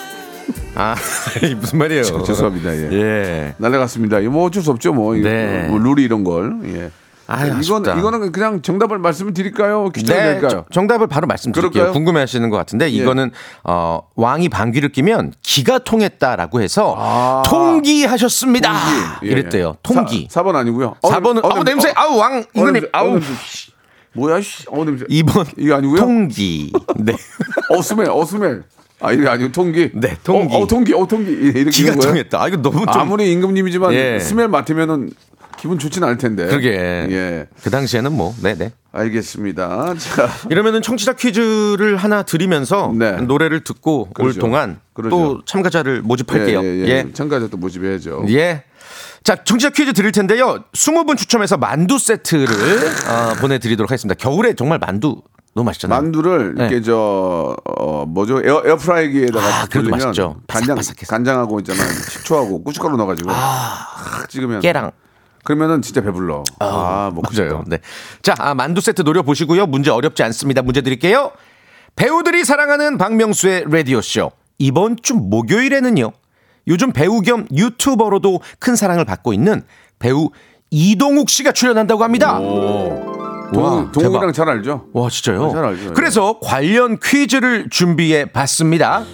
아, 0.75 0.95
무슨 1.57 1.79
말이에요? 1.79 2.03
죄송합니다. 2.25 2.75
예. 2.77 2.92
예. 2.92 3.55
날라갔습니다. 3.59 4.21
이거 4.21 4.31
뭐 4.31 4.47
어쩔 4.47 4.62
수 4.62 4.71
없죠. 4.71 4.92
뭐, 4.92 5.14
네. 5.14 5.69
뭐 5.69 5.79
룰이 5.79 6.03
이런 6.03 6.25
걸. 6.25 6.53
예. 6.64 6.90
아유, 7.29 7.47
이건 7.61 7.83
아쉽다. 7.83 7.99
이거는 7.99 8.33
그냥 8.33 8.62
정답을 8.62 8.99
말씀을 8.99 9.35
드릴까요? 9.35 9.91
네? 10.07 10.41
저- 10.49 10.65
정답을 10.73 11.07
바로 11.09 11.27
말씀드릴게요. 11.27 11.71
그럴까요? 11.73 11.93
궁금해하시는 11.93 12.49
것 12.51 12.57
같은데 12.57 12.87
예. 12.87 12.89
이거는 12.91 13.33
어, 13.65 14.01
왕이 14.15 14.49
방귀를 14.49 14.91
뀌면 14.93 15.33
기가 15.43 15.79
통했다라고 15.81 16.61
해서 16.61 16.95
아. 16.99 17.43
통기하셨습니다. 17.47 18.73
통기. 18.73 19.27
예, 19.27 19.31
이랬대요. 19.33 19.69
예. 19.77 19.79
통기. 19.83 20.29
사, 20.31 20.43
4번 20.43 20.55
아니고요. 20.57 20.95
4번은 21.03 21.45
아우 21.45 21.65
냄새. 21.65 21.93
아우 21.97 22.17
왕 22.17 22.45
아우 22.93 23.11
냄새. 23.12 23.33
씨. 23.45 23.71
뭐야 24.12 24.41
씨. 24.41 24.65
어 24.71 24.85
냄새. 24.85 25.05
2번 25.07 25.47
이거 25.57 25.75
아니고요? 25.75 25.99
통기. 26.01 26.73
네. 26.97 27.12
어스멜 27.71 28.07
어스멜. 28.09 28.62
아 29.01 29.12
이게 29.12 29.29
아니고 29.29 29.53
통기. 29.53 29.91
네, 29.95 30.17
통기. 30.25 30.55
어, 30.55 30.61
어 30.61 30.67
통기. 30.67 30.95
어 30.95 31.07
통기. 31.07 31.31
이렇게 31.31 31.71
기가? 31.71 31.95
통했다. 31.97 32.41
아 32.43 32.49
이거 32.49 32.57
너무 32.57 32.79
좀 32.79 32.89
아무리 32.89 33.31
임금님이지만 33.33 33.93
예. 33.93 34.19
스멜 34.21 34.47
맡으면은 34.49 35.11
기분 35.57 35.79
좋진 35.79 36.03
않을 36.05 36.19
텐데. 36.19 36.47
그러게. 36.47 36.71
예. 36.71 37.47
그 37.62 37.71
당시에는 37.71 38.12
뭐 38.12 38.35
네네. 38.42 38.73
알겠습니다. 38.92 39.95
자, 39.99 40.29
이러면은 40.51 40.83
청취자 40.83 41.14
퀴즈를 41.14 41.97
하나 41.97 42.23
드리면서 42.23 42.92
네. 42.97 43.12
노래를 43.12 43.61
듣고 43.64 44.09
그러죠. 44.12 44.38
올 44.38 44.40
동안 44.40 44.81
그러죠. 44.95 45.11
또 45.16 45.42
참가자를 45.45 46.03
모집할게요. 46.03 46.62
예, 46.62 46.66
예, 46.66 46.87
예. 46.88 47.12
참가자 47.12 47.49
또 47.49 47.57
모집해야죠. 47.57 48.25
예. 48.31 48.64
자, 49.23 49.37
청취자 49.37 49.71
퀴즈 49.71 49.92
드릴 49.92 50.12
텐데요. 50.12 50.62
20분 50.73 51.16
추첨해서 51.16 51.57
만두 51.57 51.99
세트를 51.99 52.47
어, 52.47 53.35
보내드리도록 53.40 53.90
하겠습니다. 53.90 54.14
겨울에 54.14 54.55
정말 54.55 54.79
만두 54.79 55.21
너무 55.55 55.64
맛있잖아요. 55.66 56.01
만두를 56.01 56.55
네. 56.55 56.64
이렇게 56.66 56.83
저 56.83 57.57
어, 57.64 58.05
뭐죠 58.07 58.40
에어, 58.45 58.62
에어프라이기에다가 58.66 59.45
아, 59.45 59.66
그래도 59.71 59.88
돌리면 59.88 60.07
맛있죠. 60.09 60.37
간장 60.47 60.77
바삭바삭해서. 60.77 61.07
간장하고 61.09 61.59
있잖아요 61.61 61.88
식초하고 62.11 62.62
고춧가루 62.62 62.97
넣어가지고 62.99 63.31
확 63.31 64.29
찍으면 64.29 64.61
깨랑. 64.61 64.92
그러면은 65.46 65.80
진짜 65.80 66.00
배불러. 66.00 66.42
아, 66.59 67.11
먹고 67.14 67.30
맞아요. 67.32 67.50
싶다. 67.50 67.64
네. 67.68 67.78
자, 68.20 68.35
아, 68.38 68.54
만두 68.54 68.80
세트 68.80 69.02
노려보시고요. 69.02 69.66
문제 69.66 69.90
어렵지 69.92 70.22
않습니다. 70.24 70.61
문제 70.61 70.80
드릴게요. 70.82 71.30
배우들이 71.94 72.44
사랑하는 72.44 72.98
박명수의 72.98 73.66
라디오쇼. 73.70 74.32
이번 74.59 74.96
주 75.00 75.14
목요일에는요. 75.14 76.11
요즘 76.66 76.92
배우 76.92 77.20
겸 77.20 77.46
유튜버로도 77.54 78.40
큰 78.59 78.74
사랑을 78.74 79.04
받고 79.04 79.32
있는 79.32 79.62
배우 80.00 80.30
이동욱 80.72 81.30
씨가 81.30 81.52
출연한다고 81.52 82.02
합니다. 82.02 82.38
동, 82.38 83.92
동욱이랑 83.92 84.32
잘 84.32 84.48
알죠? 84.48 84.87
와, 84.92 85.09
진짜요? 85.09 85.50
잘 85.52 85.64
알죠. 85.64 85.94
그래서 85.94 86.40
관련 86.42 86.98
퀴즈를 86.98 87.68
준비해 87.70 88.24
봤습니다. 88.24 89.04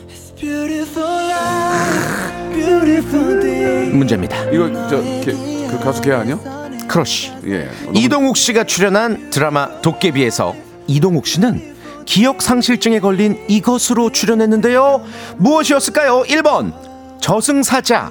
문제입니다. 3.92 4.44
이거 4.50 4.70
저 4.88 5.02
걔, 5.20 5.51
그 5.72 5.78
가수 5.78 6.02
걔 6.02 6.12
아니야? 6.12 6.38
크러쉬. 6.86 7.32
예. 7.46 7.70
이동욱 7.94 8.36
씨가 8.36 8.64
출연한 8.64 9.30
드라마 9.30 9.80
도깨비에서 9.80 10.54
이동욱 10.86 11.26
씨는 11.26 11.74
기억 12.04 12.42
상실증에 12.42 13.00
걸린 13.00 13.42
이것으로 13.48 14.10
출연했는데요. 14.10 15.02
무엇이었을까요? 15.38 16.24
1번 16.24 16.74
저승사자, 17.20 18.10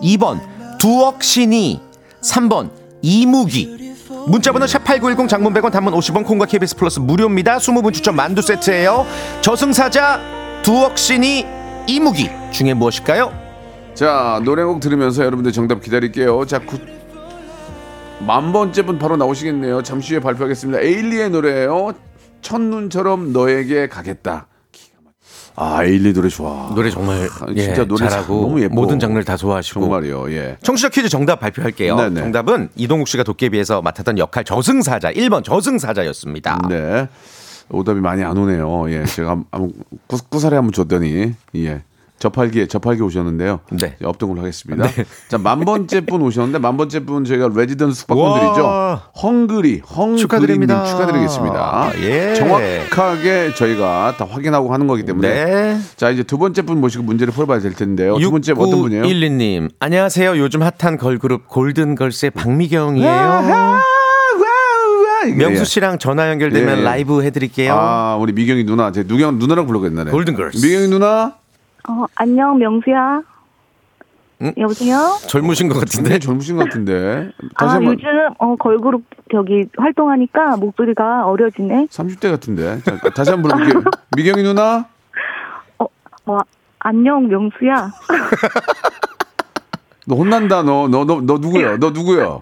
2번 0.00 0.40
두억신이, 0.78 1.80
3번 2.22 2.70
이무기. 3.02 3.94
문자번호 4.26 4.64
샵8910 4.64 5.28
장문 5.28 5.52
100원 5.52 5.70
단문 5.70 5.92
50원 5.92 6.24
콩과 6.24 6.46
KBS 6.46 6.76
플러스 6.76 7.00
무료입니다. 7.00 7.58
20분 7.58 7.92
추첨 7.92 8.16
만두 8.16 8.40
세트예요. 8.40 9.04
저승사자, 9.42 10.20
두억신이, 10.62 11.44
이무기 11.86 12.30
중에 12.50 12.72
무엇일까요? 12.72 13.44
자 13.94 14.40
노래곡 14.44 14.80
들으면서 14.80 15.24
여러분들 15.24 15.52
정답 15.52 15.80
기다릴게요. 15.82 16.44
자 16.46 16.58
구, 16.58 16.78
만 18.20 18.52
번째 18.52 18.82
분 18.86 18.98
바로 18.98 19.16
나오시겠네요. 19.16 19.82
잠시 19.82 20.14
후에 20.14 20.20
발표하겠습니다. 20.20 20.80
에일리의 20.80 21.30
노래예요. 21.30 21.92
첫눈처럼 22.40 23.32
너에게 23.32 23.88
가겠다. 23.88 24.46
아 25.56 25.84
에일리 25.84 26.12
노래 26.12 26.28
좋아. 26.28 26.72
노래 26.74 26.90
정말 26.90 27.28
아, 27.40 27.46
예, 27.54 27.62
진짜 27.62 27.84
노래 27.84 28.08
잘하고 28.08 28.40
너무 28.40 28.60
예뻐. 28.60 28.74
모든 28.74 28.98
장르를 28.98 29.24
다 29.24 29.36
좋아하시고 29.36 29.80
정말이요. 29.80 30.32
예. 30.32 30.56
청취자 30.62 30.88
퀴즈 30.88 31.08
정답 31.08 31.38
발표할게요. 31.40 31.96
네네. 31.96 32.20
정답은 32.22 32.70
이동욱 32.74 33.06
씨가 33.06 33.22
도깨비에서 33.22 33.80
맡았던 33.82 34.18
역할 34.18 34.42
저승사자 34.42 35.12
1번 35.12 35.44
저승사자였습니다. 35.44 36.60
네. 36.68 37.08
오답이 37.70 38.00
많이 38.00 38.24
안 38.24 38.36
오네요. 38.36 38.90
예. 38.90 39.04
제가 39.04 39.30
한- 39.30 39.44
한번 39.52 39.72
꾸, 40.08 40.18
꾸사리 40.28 40.56
한번 40.56 40.72
줬더니 40.72 41.34
예. 41.56 41.82
저팔기에 42.18 42.68
저팔기 42.68 43.02
오셨는데요. 43.02 43.60
네. 43.72 43.96
업등을 44.02 44.38
하겠습니다. 44.38 44.88
자, 45.28 45.36
만 45.36 45.60
번째 45.60 46.00
분 46.00 46.22
오셨는데 46.22 46.58
만 46.58 46.76
번째 46.76 47.00
분 47.00 47.24
저희가 47.24 47.50
레지던스 47.54 48.00
숙박권 48.00 48.40
드리죠. 48.40 48.64
와. 48.64 49.02
헝그리, 49.22 49.82
헝그리님 49.84 50.16
축하드립니다. 50.16 50.84
축하드리겠습니다. 50.86 51.90
예. 52.00 52.34
정확하게 52.34 53.54
저희가 53.54 54.14
다 54.16 54.26
확인하고 54.28 54.72
하는 54.72 54.86
거기 54.86 55.04
때문에. 55.04 55.44
네. 55.44 55.78
자, 55.96 56.10
이제 56.10 56.22
두 56.22 56.38
번째 56.38 56.62
분 56.62 56.80
모시고 56.80 57.04
문제를 57.04 57.32
풀어봐야 57.34 57.60
될 57.60 57.74
텐데요. 57.74 58.16
두 58.18 58.30
번째 58.30 58.52
어떤 58.52 58.80
분이에요? 58.80 59.02
6912님 59.02 59.70
안녕하세요. 59.80 60.38
요즘 60.38 60.62
핫한 60.62 60.96
걸그룹 60.96 61.48
골든걸스의 61.48 62.30
박미경이에요. 62.30 63.10
아, 63.10 63.80
명수 65.36 65.64
씨랑 65.64 65.98
전화 65.98 66.30
연결되면 66.30 66.76
예, 66.76 66.80
예. 66.80 66.84
라이브 66.84 67.22
해드릴게요. 67.22 67.74
아, 67.74 68.16
우리 68.20 68.32
미경이 68.32 68.64
누나. 68.64 68.92
제 68.92 69.02
누경 69.06 69.38
누나랑 69.38 69.66
불렀겠네. 69.66 70.04
골든걸스. 70.10 70.64
미경이 70.64 70.88
누나? 70.88 71.34
어, 71.88 72.04
안녕, 72.14 72.58
명수야. 72.58 73.22
응? 74.42 74.52
여보세요? 74.58 75.16
젊으신 75.28 75.68
것 75.68 75.74
같은데. 75.74 75.96
굉장히 75.96 76.20
젊으신 76.20 76.56
것 76.56 76.64
같은데. 76.64 77.30
다시 77.56 77.72
아, 77.72 77.74
한번 77.76 77.94
요즘 77.94 78.08
어, 78.38 78.56
걸그룹 78.56 79.02
저기 79.30 79.66
활동하니까 79.76 80.56
목소리가 80.56 81.26
어려지네. 81.26 81.86
30대 81.86 82.30
같은데. 82.30 82.80
자, 82.82 82.98
다시 83.14 83.30
한 83.30 83.42
번 83.42 83.52
불러볼게요. 83.56 83.84
미경이 84.16 84.42
누나? 84.42 84.86
어, 85.78 85.86
뭐 86.24 86.40
안녕, 86.80 87.28
명수야. 87.28 87.92
너 90.06 90.16
혼난다. 90.16 90.62
너, 90.62 90.88
너, 90.88 91.04
너, 91.04 91.20
너 91.22 91.38
누구야? 91.38 91.76
너 91.80 91.90
누구야? 91.90 92.40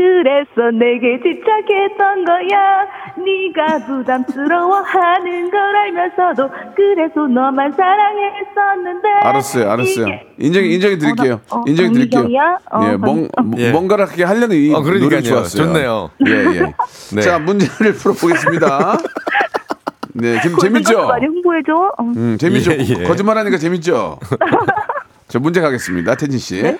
그래서 0.00 0.70
내게 0.72 1.18
집착했던 1.22 2.24
거야. 2.26 2.86
네가 3.16 3.86
부담스러워하는 3.86 5.50
걸 5.50 5.58
알면서도 5.76 6.50
그래서 6.76 7.26
너만 7.26 7.72
사랑했었는데. 7.72 9.08
알았어요, 9.22 9.70
알았어요. 9.70 10.06
인정, 10.38 10.64
인정해 10.64 10.98
드릴게요. 10.98 11.40
어, 11.48 11.56
나- 11.56 11.60
어, 11.60 11.64
인정해 11.66 11.90
드릴게요. 11.92 12.20
박미경이야? 12.22 12.58
어, 12.72 12.80
예, 12.92 12.96
뭐- 12.96 13.28
예. 13.56 13.72
뭔가를 13.72 14.04
하게 14.06 14.24
하려는 14.24 14.54
이 14.56 14.74
어, 14.74 14.82
그러니까요. 14.82 15.08
노력이 15.08 15.28
좋았어요. 15.28 15.64
좋네요. 15.64 16.10
예, 16.26 16.32
예. 16.32 16.74
네. 17.16 17.20
자, 17.22 17.38
문제를 17.38 17.94
풀어보겠습니다. 17.94 18.98
네, 20.12 20.40
재, 20.42 20.48
골든걸스 20.50 20.60
재밌죠? 20.84 21.06
많이 21.08 21.26
홍보해줘. 21.26 21.72
어. 21.98 22.02
음, 22.16 22.36
재밌죠? 22.38 22.72
예, 22.72 22.78
예. 23.00 23.04
거짓말 23.04 23.38
하니까 23.38 23.56
재밌죠? 23.56 24.18
자, 25.28 25.38
문제 25.38 25.60
가겠습니다. 25.62 26.14
태진 26.16 26.38
씨. 26.38 26.62
네. 26.62 26.76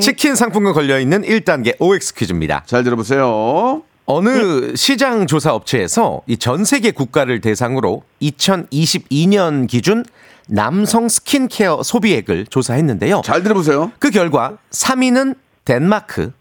치킨 0.00 0.34
상품권 0.34 0.72
걸려있는 0.72 1.22
1단계 1.22 1.74
OX 1.78 2.14
퀴즈입니다. 2.14 2.62
잘 2.66 2.84
들어보세요. 2.84 3.82
어느 4.06 4.74
시장 4.76 5.26
조사 5.26 5.54
업체에서 5.54 6.22
이 6.26 6.36
전 6.36 6.64
세계 6.64 6.90
국가를 6.90 7.40
대상으로 7.40 8.02
2022년 8.20 9.66
기준 9.66 10.04
남성 10.46 11.08
스킨케어 11.08 11.82
소비액을 11.82 12.46
조사했는데요. 12.48 13.22
잘 13.24 13.42
들어보세요. 13.42 13.92
그 13.98 14.10
결과 14.10 14.58
3위는 14.70 15.36
덴마크, 15.64 16.32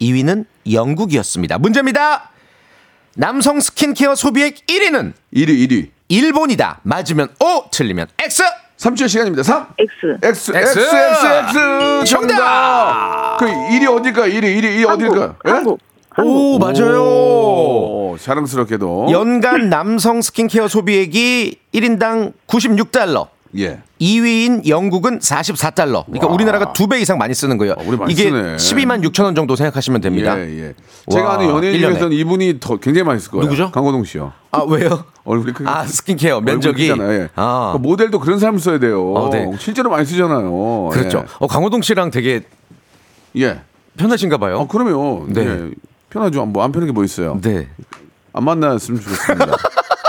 2위는 0.00 0.44
영국이었습니다. 0.70 1.58
문제입니다. 1.58 2.30
남성 3.16 3.58
스킨케어 3.58 4.14
소비액 4.14 4.66
1위는 4.66 5.12
1위, 5.34 5.68
1위. 5.68 5.88
일본이다. 6.08 6.80
맞으면 6.84 7.28
O, 7.40 7.64
틀리면 7.72 8.06
X. 8.20 8.42
3초의 8.80 9.08
시간입니다. 9.08 9.42
3. 9.42 9.66
X. 9.76 9.90
X, 10.22 10.50
X. 10.56 10.56
X, 10.56 10.78
X, 10.80 11.26
X. 11.26 12.04
정답! 12.06 12.28
정답! 12.28 13.36
그 13.38 13.44
1위 13.46 13.86
어딜까? 13.94 14.22
1위, 14.26 14.42
1위, 14.42 14.64
1위 14.64 14.88
어딜까? 14.88 15.34
예? 15.46 15.50
한국. 15.50 15.80
오, 16.18 16.58
맞아요. 16.58 17.02
오, 17.02 18.16
자랑스럽게도. 18.18 19.08
연간 19.10 19.68
남성 19.68 20.22
스킨케어 20.22 20.66
소비액이 20.66 21.58
1인당 21.74 22.32
96달러. 22.46 23.28
예. 23.58 23.80
2위인 24.00 24.66
영국은 24.68 25.18
44달러. 25.18 26.04
그러니까 26.06 26.26
와. 26.28 26.32
우리나라가 26.34 26.72
두 26.72 26.86
배 26.86 27.00
이상 27.00 27.18
많이 27.18 27.34
쓰는 27.34 27.58
거예요. 27.58 27.74
아, 27.78 27.82
많이 27.96 28.12
이게 28.12 28.24
쓰네. 28.30 28.56
12만 28.56 29.02
6천 29.10 29.24
원 29.24 29.34
정도 29.34 29.56
생각하시면 29.56 30.00
됩니다. 30.00 30.38
예, 30.38 30.42
예. 30.68 30.74
제가 31.10 31.28
와, 31.28 31.34
아는 31.34 31.48
연예인 31.48 31.80
년에. 31.80 31.94
중에서는 31.94 32.16
이분이 32.16 32.60
더 32.60 32.76
굉장히 32.76 33.04
많이 33.06 33.18
쓸 33.20 33.30
거예요. 33.32 33.44
누구죠? 33.44 33.70
강호동 33.72 34.04
씨요. 34.04 34.32
아, 34.52 34.62
왜요? 34.68 35.04
얼굴이 35.24 35.52
크게. 35.52 35.68
아, 35.68 35.84
스킨케어 35.84 36.40
면적이. 36.40 36.90
예. 36.90 37.28
아. 37.34 37.70
그 37.74 37.78
모델도 37.78 38.20
그런 38.20 38.38
사람 38.38 38.58
써야 38.58 38.78
돼요. 38.78 39.12
어, 39.14 39.30
네. 39.30 39.50
실제로 39.58 39.90
많이 39.90 40.06
쓰잖아요. 40.06 40.90
그렇죠. 40.92 41.24
어, 41.38 41.46
강호동 41.46 41.82
씨랑 41.82 42.10
되게 42.10 42.42
예. 43.36 43.42
예. 43.42 43.60
편하신가 43.96 44.38
봐요. 44.38 44.60
어, 44.60 44.68
그러면 44.68 45.32
네. 45.32 45.44
예. 45.46 45.70
편하죠. 46.08 46.46
뭐안 46.46 46.72
편한 46.72 46.86
게 46.88 46.92
뭐 46.92 47.04
있어요. 47.04 47.38
네. 47.42 47.68
안 48.32 48.44
만났으면 48.44 49.00
좋겠습니다. 49.00 49.46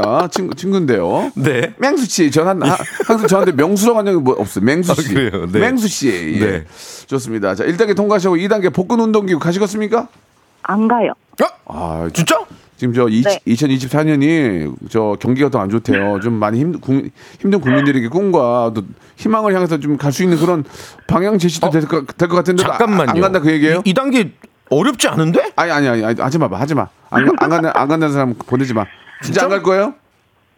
자, 0.00 0.26
친구 0.30 0.54
친구인데요. 0.54 1.30
네. 1.34 1.74
맹수 1.76 2.06
씨, 2.06 2.30
전 2.30 2.48
한, 2.48 2.62
하- 2.62 2.78
항상 3.06 3.26
저한테 3.28 3.52
명수라고 3.52 3.98
한 3.98 4.06
적이 4.06 4.18
뭐 4.18 4.34
없어요. 4.38 4.64
맹수 4.64 4.94
씨. 4.94 5.10
아, 5.10 5.14
그래요? 5.14 5.46
네. 5.52 5.58
맹수 5.58 5.86
씨. 5.88 6.38
예. 6.40 6.46
네. 6.46 6.64
좋습니다. 7.06 7.54
자, 7.54 7.64
1단계 7.64 7.94
통과하시고 7.94 8.36
2단계 8.36 8.72
복근 8.72 9.00
운동기구 9.00 9.38
가시겠습니까? 9.38 10.08
안 10.62 10.88
가요. 10.88 11.12
아, 11.66 12.08
진짜? 12.14 12.40
지금 12.78 12.94
저 12.94 13.06
이, 13.08 13.22
네. 13.22 13.38
2024년이 13.46 14.74
저 14.88 15.16
경기가 15.20 15.50
더 15.50 15.60
안 15.60 15.68
좋대요. 15.68 16.20
좀 16.20 16.34
많이 16.34 16.58
힘, 16.58 16.80
국, 16.80 17.10
힘든 17.40 17.60
국민들에게 17.60 18.08
꿈과 18.08 18.72
또 18.74 18.82
희망을 19.16 19.54
향해서 19.54 19.78
좀 19.78 19.98
갈 19.98 20.10
수 20.10 20.22
있는 20.22 20.38
그런 20.38 20.64
방향 21.06 21.36
제시도 21.38 21.68
될것 21.70 22.16
될것 22.16 22.34
같은데 22.36 22.62
잠깐만요. 22.62 23.10
안 23.10 23.20
간다 23.20 23.40
그 23.40 23.50
얘기예요? 23.52 23.82
이, 23.84 23.90
이 23.90 23.94
단계 23.94 24.32
어렵지 24.70 25.06
않은데? 25.08 25.52
아니 25.54 25.70
아니 25.70 25.88
아니 25.88 26.20
하지 26.20 26.38
마, 26.38 26.48
하지 26.50 26.74
마. 26.74 26.88
안, 27.10 27.26
가- 27.26 27.32
안 27.44 27.50
간다 27.50 27.72
안 27.74 27.88
간다는 27.88 28.12
사람 28.14 28.34
보내지 28.34 28.72
마. 28.74 28.84
진짜 29.22 29.44
안 29.44 29.48
갈 29.50 29.62
거예요? 29.62 29.94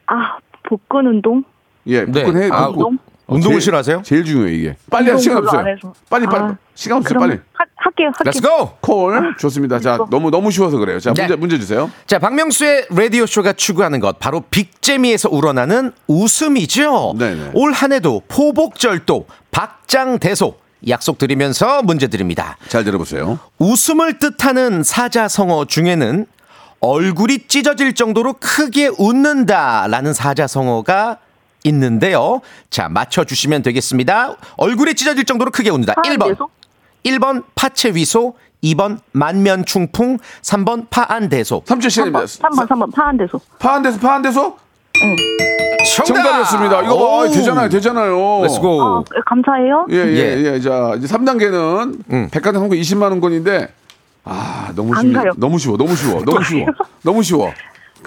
아, 0.07 0.37
복근 0.68 1.07
운동? 1.07 1.44
예, 1.87 2.05
네. 2.05 2.24
복근 2.24 2.42
해. 2.42 2.48
아, 2.50 2.68
복근. 2.68 2.98
운동을 3.27 3.53
제일- 3.55 3.61
싫어하세요? 3.62 4.03
제일 4.03 4.24
중요해 4.24 4.53
이게. 4.53 4.77
빨리 4.90 5.05
할 5.07 5.12
운동 5.16 5.22
시간 5.22 5.37
없어요. 5.38 5.64
빨리 6.11 6.27
빨리 6.27 6.42
아, 6.44 6.57
시간 6.74 6.98
없어요. 6.98 7.18
빨리. 7.18 7.33
하, 7.55 7.64
할게요. 7.77 8.11
할게요. 8.14 8.33
Let's 8.33 8.42
go. 8.42 8.70
콜 8.83 9.35
좋습니다. 9.38 9.79
자 9.81 9.94
이거. 9.94 10.07
너무 10.11 10.31
너무 10.31 10.50
쉬워서 10.50 10.77
그래요. 10.77 11.00
자 11.00 11.14
네. 11.14 11.22
문제 11.22 11.37
문제 11.37 11.59
주세요. 11.59 11.90
자, 12.07 12.18
박명수의 12.18 12.88
라디오 12.90 13.24
쇼가 13.24 13.55
추구하는 13.55 14.00
것 14.00 14.18
바로 14.18 14.42
빅재미에서 14.50 15.31
우러나는 15.31 15.92
웃음이죠. 16.07 17.14
네네. 17.18 17.50
올 17.55 17.72
한해도 17.72 18.22
포복절도 18.29 19.27
박장대소 19.50 20.57
약속드리면서 20.87 21.83
문제 21.83 22.09
드립니다. 22.09 22.59
잘 22.68 22.85
들어보세요. 22.85 23.38
웃음을 23.59 24.18
뜻하는 24.18 24.83
사자성어 24.83 25.64
중에는 25.64 26.27
얼굴이 26.85 27.47
찢어질 27.49 27.94
정도로 27.94 28.35
크게 28.35 28.90
웃는다 28.99 29.87
라는 29.88 30.12
사자성어가 30.12 31.16
있는데요. 31.64 32.42
자, 32.68 32.90
맞춰주시면 32.90 33.62
되겠습니다. 33.62 34.37
얼굴이 34.59 34.94
찢어질 34.94 35.25
정도로 35.25 35.51
크게 35.51 35.70
웃는다. 35.70 35.94
파란 35.94 36.18
1번. 36.18 36.29
대소? 36.29 36.49
1번 37.05 37.44
파채위소, 37.55 38.35
2번 38.62 38.99
만면춘풍, 39.12 40.18
3번 40.42 40.87
파안대소. 40.90 41.62
3초 41.64 41.88
시간입니다. 41.88 42.25
3번, 42.27 42.68
3번, 42.68 42.94
파안대소. 42.94 43.40
파안대소 43.59 43.98
파안대소 43.98 44.57
정답 46.07 46.38
이었습니다. 46.38 46.83
이거 46.83 46.99
봐 46.99 47.05
오. 47.23 47.29
되잖아요, 47.31 47.68
되잖아요. 47.70 48.42
Let's 48.42 48.67
go. 48.67 48.83
아, 48.83 49.03
감사해요. 49.27 49.87
예, 49.90 49.97
예, 49.97 50.37
예. 50.37 50.55
예. 50.55 50.61
자, 50.61 50.94
이제 50.99 51.07
3단계는 51.07 51.94
음. 52.11 52.29
백화점 52.31 52.61
상품 52.61 52.79
20만 52.79 53.03
원권인데 53.11 53.68
아, 54.24 54.72
너무 54.74 54.94
안 54.94 55.10
쉬워. 55.10 55.34
너무 55.37 55.58
쉬워. 55.58 55.76
너무 55.76 55.94
쉬워. 55.94 56.22
너무 56.24 56.42
쉬워. 56.44 56.66
너무 57.02 57.22
쉬워. 57.22 57.52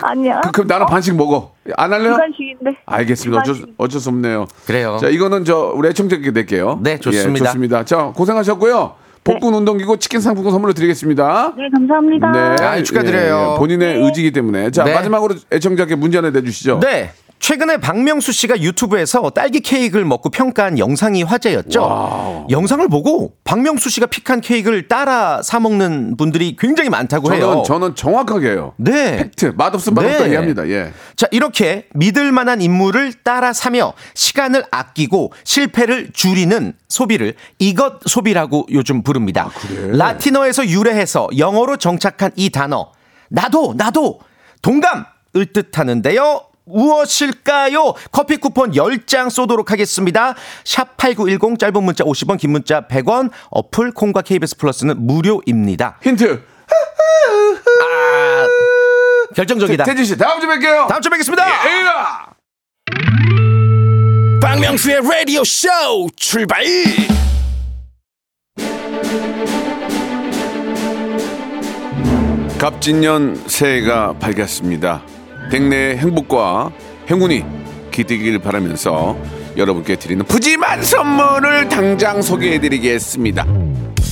아니야. 0.02 0.42
그, 0.42 0.52
그럼 0.52 0.68
나는 0.68 0.86
반씩 0.86 1.16
먹어. 1.16 1.54
안 1.76 1.92
할래요? 1.92 2.14
주간식인데. 2.14 2.78
알겠습니다. 2.86 3.42
어쩔. 3.42 3.56
어쩔 3.78 4.02
수 4.02 4.10
없네요. 4.10 4.46
그래요. 4.66 4.98
자, 5.02 5.10
이거는 5.10 5.46
저 5.46 5.72
우리 5.76 5.90
애청자께 5.90 6.32
낼게요. 6.32 6.80
네, 6.84 7.00
좋습니다. 7.00 7.46
예, 7.46 7.46
좋습니다. 7.46 7.86
자, 7.86 8.12
고생하셨고요. 8.16 8.94
복근 9.24 9.54
운동기구 9.56 9.98
치킨 9.98 10.22
상품권 10.22 10.54
선물로 10.54 10.74
드리겠습니다. 10.74 11.54
네, 11.58 11.70
감사합니다. 11.74 12.32
네, 12.32 12.64
아이, 12.64 12.84
축하드려요. 12.84 13.48
예, 13.50 13.54
예. 13.54 13.58
본인의 13.58 14.04
의지이기 14.04 14.32
때문에. 14.32 14.72
자, 14.72 14.84
네. 14.84 14.94
마지막으로 14.94 15.36
애청자께 15.52 15.96
문제 15.96 16.18
하나 16.20 16.30
내주시죠. 16.30 16.80
네. 16.80 17.12
최근에 17.40 17.78
박명수 17.78 18.32
씨가 18.32 18.62
유튜브에서 18.62 19.30
딸기 19.30 19.60
케이크를 19.60 20.06
먹고 20.06 20.30
평가한 20.30 20.80
영상이 20.80 21.24
화제였죠. 21.24 22.48
영상을 22.50 22.88
보고 22.90 23.34
박명수 23.44 23.90
씨가 23.90 24.08
픽한 24.08 24.42
케이크를 24.42 24.88
따라 24.88 25.42
사 25.44 25.60
먹는 25.60 26.18
분들이 26.18 26.56
굉장히 26.58 26.90
많다고 26.90 27.34
해요. 27.34 27.42
저는 27.42 27.64
저는 27.64 27.96
정확하게 27.96 28.50
해요. 28.50 28.74
네. 28.78 29.18
팩트 29.18 29.54
맛없음 29.56 29.94
맛없다 29.94 30.20
네. 30.20 30.26
얘기합니다. 30.26 30.68
예. 30.70 30.92
자, 31.16 31.28
이렇게 31.32 31.88
믿을 31.94 32.32
만한 32.32 32.62
인물을 32.62 33.14
따라 33.24 33.54
사며 33.54 33.94
시간을 34.16 34.66
아끼고 34.72 35.32
실패를 35.44 36.12
줄이는 36.14 36.74
소비를 36.90 37.36
이것 37.60 38.00
소비라고 38.06 38.68
요즘 38.72 39.04
부릅니다. 39.04 39.50
라틴어에서 39.92 40.68
유래해서 40.68 41.30
영어로 41.38 41.78
정착한 41.78 42.32
이 42.36 42.50
단어. 42.50 42.92
나도, 43.30 43.74
나도, 43.78 44.20
동감을 44.62 45.46
뜻하는데요. 45.54 46.47
무엇일까요? 46.68 47.94
커피 48.12 48.38
쿠폰 48.38 48.72
10장 48.72 49.30
쏘도록 49.30 49.72
하겠습니다. 49.72 50.36
샵 50.64 50.98
8910 50.98 51.60
짧은 51.60 51.84
문자 51.84 52.04
50원, 52.04 52.38
긴 52.38 52.52
문자 52.52 52.88
100원, 52.88 53.32
어플 53.50 53.92
콩과 53.94 54.22
KBS 54.22 54.58
플러스는 54.58 55.06
무료입니다. 55.06 55.98
힌트. 56.04 56.44
아, 57.82 58.48
결정적이다. 59.36 59.84
태진 59.86 60.06
씨 60.06 60.18
다음 60.18 60.40
주에 60.42 60.50
뵐게요. 60.50 60.88
다음 60.88 61.02
주에 61.02 61.10
뵙겠습니다. 61.10 61.48
예. 61.48 61.86
박명수의 64.42 65.02
라디오 65.04 65.44
쇼 65.44 65.68
출발 66.16 66.64
갑진년 72.58 73.36
새해가 73.48 74.14
밝았습니다. 74.14 75.04
백내의 75.50 75.98
행복과 75.98 76.72
행운이 77.10 77.44
기대길 77.92 78.40
바라면서 78.40 79.18
여러분께 79.56 79.96
드리는 79.96 80.24
푸짐한 80.26 80.84
선물을 80.84 81.70
당장 81.70 82.22
소개해드리겠습니다. 82.22 83.46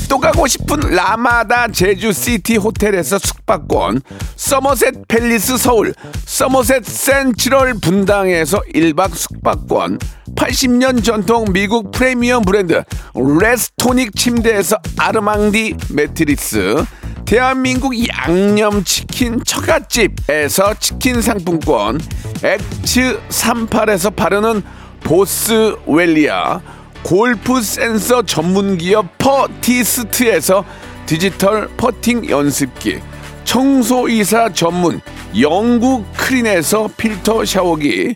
또 0.09 0.19
가고 0.19 0.47
싶은 0.47 0.79
라마다 0.79 1.67
제주시티 1.67 2.57
호텔에서 2.57 3.17
숙박권, 3.17 4.01
서머셋 4.35 5.07
팰리스 5.07 5.57
서울, 5.57 5.93
서머셋 6.25 6.85
센트럴 6.85 7.75
분당에서 7.75 8.61
1박 8.73 9.13
숙박권, 9.15 9.99
80년 10.35 11.03
전통 11.03 11.45
미국 11.51 11.91
프리미엄 11.91 12.43
브랜드 12.43 12.83
레스토닉 13.15 14.15
침대에서 14.15 14.77
아르망디 14.97 15.75
매트리스, 15.91 16.85
대한민국 17.25 17.93
양념치킨 18.07 19.43
처갓집에서 19.43 20.75
치킨 20.75 21.21
상품권, 21.21 21.99
엑츠 22.43 23.19
38에서 23.29 24.15
바르는 24.15 24.61
보스웰리아, 25.03 26.61
골프 27.01 27.63
센서 27.63 28.21
전문 28.21 28.77
기업 28.77 29.17
퍼티스트에서 29.17 30.63
디지털 31.07 31.67
퍼팅 31.77 32.29
연습기, 32.29 32.99
청소이사 33.43 34.53
전문 34.53 35.01
영국 35.39 36.05
크린에서 36.15 36.89
필터 36.95 37.43
샤워기, 37.45 38.15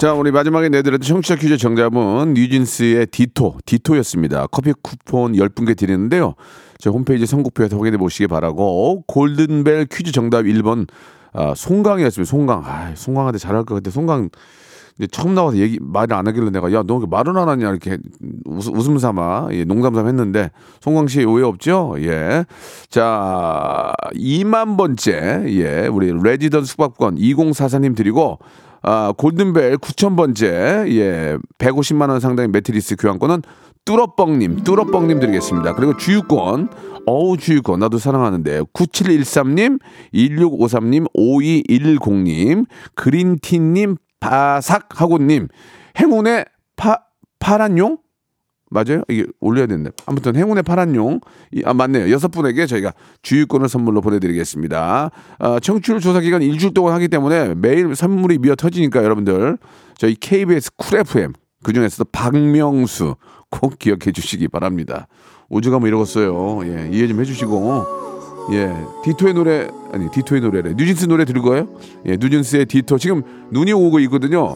자, 0.00 0.14
우리 0.14 0.30
마지막에 0.30 0.70
내드렸던 0.70 1.06
청취자 1.06 1.36
퀴즈 1.36 1.58
정답은 1.58 2.32
뉴진스의 2.32 3.08
디토, 3.08 3.58
디토였습니다. 3.66 4.46
커피 4.46 4.72
쿠폰 4.80 5.34
10분께 5.34 5.76
드리는데요. 5.76 6.36
제 6.78 6.88
홈페이지 6.88 7.26
선곡표에서 7.26 7.76
확인해 7.76 7.98
보시기 7.98 8.26
바라고 8.26 9.02
골든벨 9.06 9.88
퀴즈 9.92 10.10
정답 10.10 10.44
1번 10.44 10.88
아, 11.34 11.52
송강이었습니다. 11.54 12.30
송강. 12.30 12.62
아, 12.64 12.94
송강한테 12.94 13.38
잘할 13.38 13.64
것 13.64 13.74
같아. 13.74 13.90
송강 13.90 14.30
근데 14.96 15.06
처음 15.08 15.34
나와서 15.34 15.58
얘기 15.58 15.78
말을 15.82 16.14
안 16.14 16.26
하길래 16.26 16.48
내가 16.48 16.72
야너왜 16.72 17.04
말을 17.06 17.36
안 17.36 17.50
하냐 17.50 17.68
이렇게 17.68 17.98
웃, 18.46 18.68
웃음 18.68 18.98
삼아 18.98 19.48
예, 19.52 19.64
농담 19.64 19.94
삼아 19.94 20.06
했는데 20.06 20.50
송광 20.80 21.08
씨 21.08 21.24
오해 21.24 21.44
없죠? 21.44 21.96
예. 21.98 22.46
자 22.88 23.92
2만 24.14 24.78
번째 24.78 25.44
예 25.48 25.88
우리 25.88 26.10
레지던 26.10 26.64
숙박권 26.64 27.16
2044님 27.16 27.94
드리고 27.94 28.38
아 28.82 29.12
골든벨 29.16 29.78
9천 29.78 30.16
번째 30.16 30.84
예 30.88 31.38
150만 31.58 32.08
원 32.08 32.20
상당의 32.20 32.48
매트리스 32.48 32.96
교환권은 32.96 33.42
뚜러뻥님, 33.84 34.62
뚜러뻥님 34.62 35.20
드리겠습니다. 35.20 35.74
그리고 35.74 35.96
주유권, 35.96 36.68
어우, 37.06 37.36
주유권, 37.36 37.80
나도 37.80 37.98
사랑하는데. 37.98 38.62
9713님, 38.72 39.80
1653님, 40.14 41.12
5210님, 41.14 42.66
그린티님, 42.94 43.96
바삭하고님, 44.20 45.48
행운의 45.98 46.44
파, 46.76 46.98
파란용? 47.38 47.98
맞아요? 48.70 49.02
이게 49.08 49.26
올려야 49.40 49.66
되는데. 49.66 49.90
아무튼 50.06 50.36
행운의 50.36 50.62
파란용. 50.62 51.20
이- 51.52 51.62
아, 51.64 51.74
맞네요. 51.74 52.10
여섯 52.12 52.28
분에게 52.28 52.66
저희가 52.66 52.92
주유권을 53.22 53.68
선물로 53.68 54.00
보내드리겠습니다. 54.00 55.10
아, 55.40 55.60
청취율 55.60 55.98
조사 56.00 56.20
기간 56.20 56.40
일주일 56.42 56.72
동안 56.72 56.94
하기 56.94 57.08
때문에 57.08 57.54
매일 57.56 57.94
선물이 57.96 58.38
미어 58.38 58.54
터지니까 58.54 59.02
여러분들 59.02 59.58
저희 59.98 60.14
KBS 60.14 60.70
쿨 60.76 61.00
FM 61.00 61.32
그 61.64 61.72
중에서도 61.72 62.08
박명수 62.12 63.16
꼭 63.50 63.78
기억해 63.78 64.12
주시기 64.14 64.46
바랍니다. 64.48 65.08
오죽하면 65.48 65.88
이러겠어요. 65.88 66.60
예, 66.64 66.88
이해 66.92 67.08
좀 67.08 67.20
해주시고. 67.20 67.86
예, 68.52 68.72
디토의 69.04 69.34
노래 69.34 69.68
아니 69.92 70.08
디토의 70.12 70.40
노래래. 70.40 70.72
뉴진스 70.74 71.06
노래 71.06 71.24
들을 71.24 71.42
거예요? 71.42 71.68
예, 72.06 72.16
뉴진스의 72.16 72.66
디토 72.66 72.98
지금 72.98 73.22
눈이 73.50 73.72
오고 73.72 73.98
있거든요. 74.00 74.54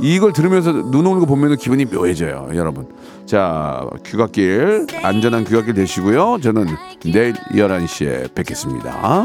이걸 0.00 0.32
들으면서 0.32 0.72
눈 0.72 1.06
오는 1.06 1.20
거 1.20 1.26
보면 1.26 1.56
기분이 1.56 1.84
묘해져요, 1.84 2.50
여러분. 2.54 2.88
자, 3.26 3.86
귀갓길 4.04 4.86
안전한 5.02 5.44
귀갓길 5.44 5.74
되시고요. 5.74 6.38
저는 6.42 6.66
내일 7.04 7.32
11시에 7.32 8.34
뵙겠습니다. 8.34 9.24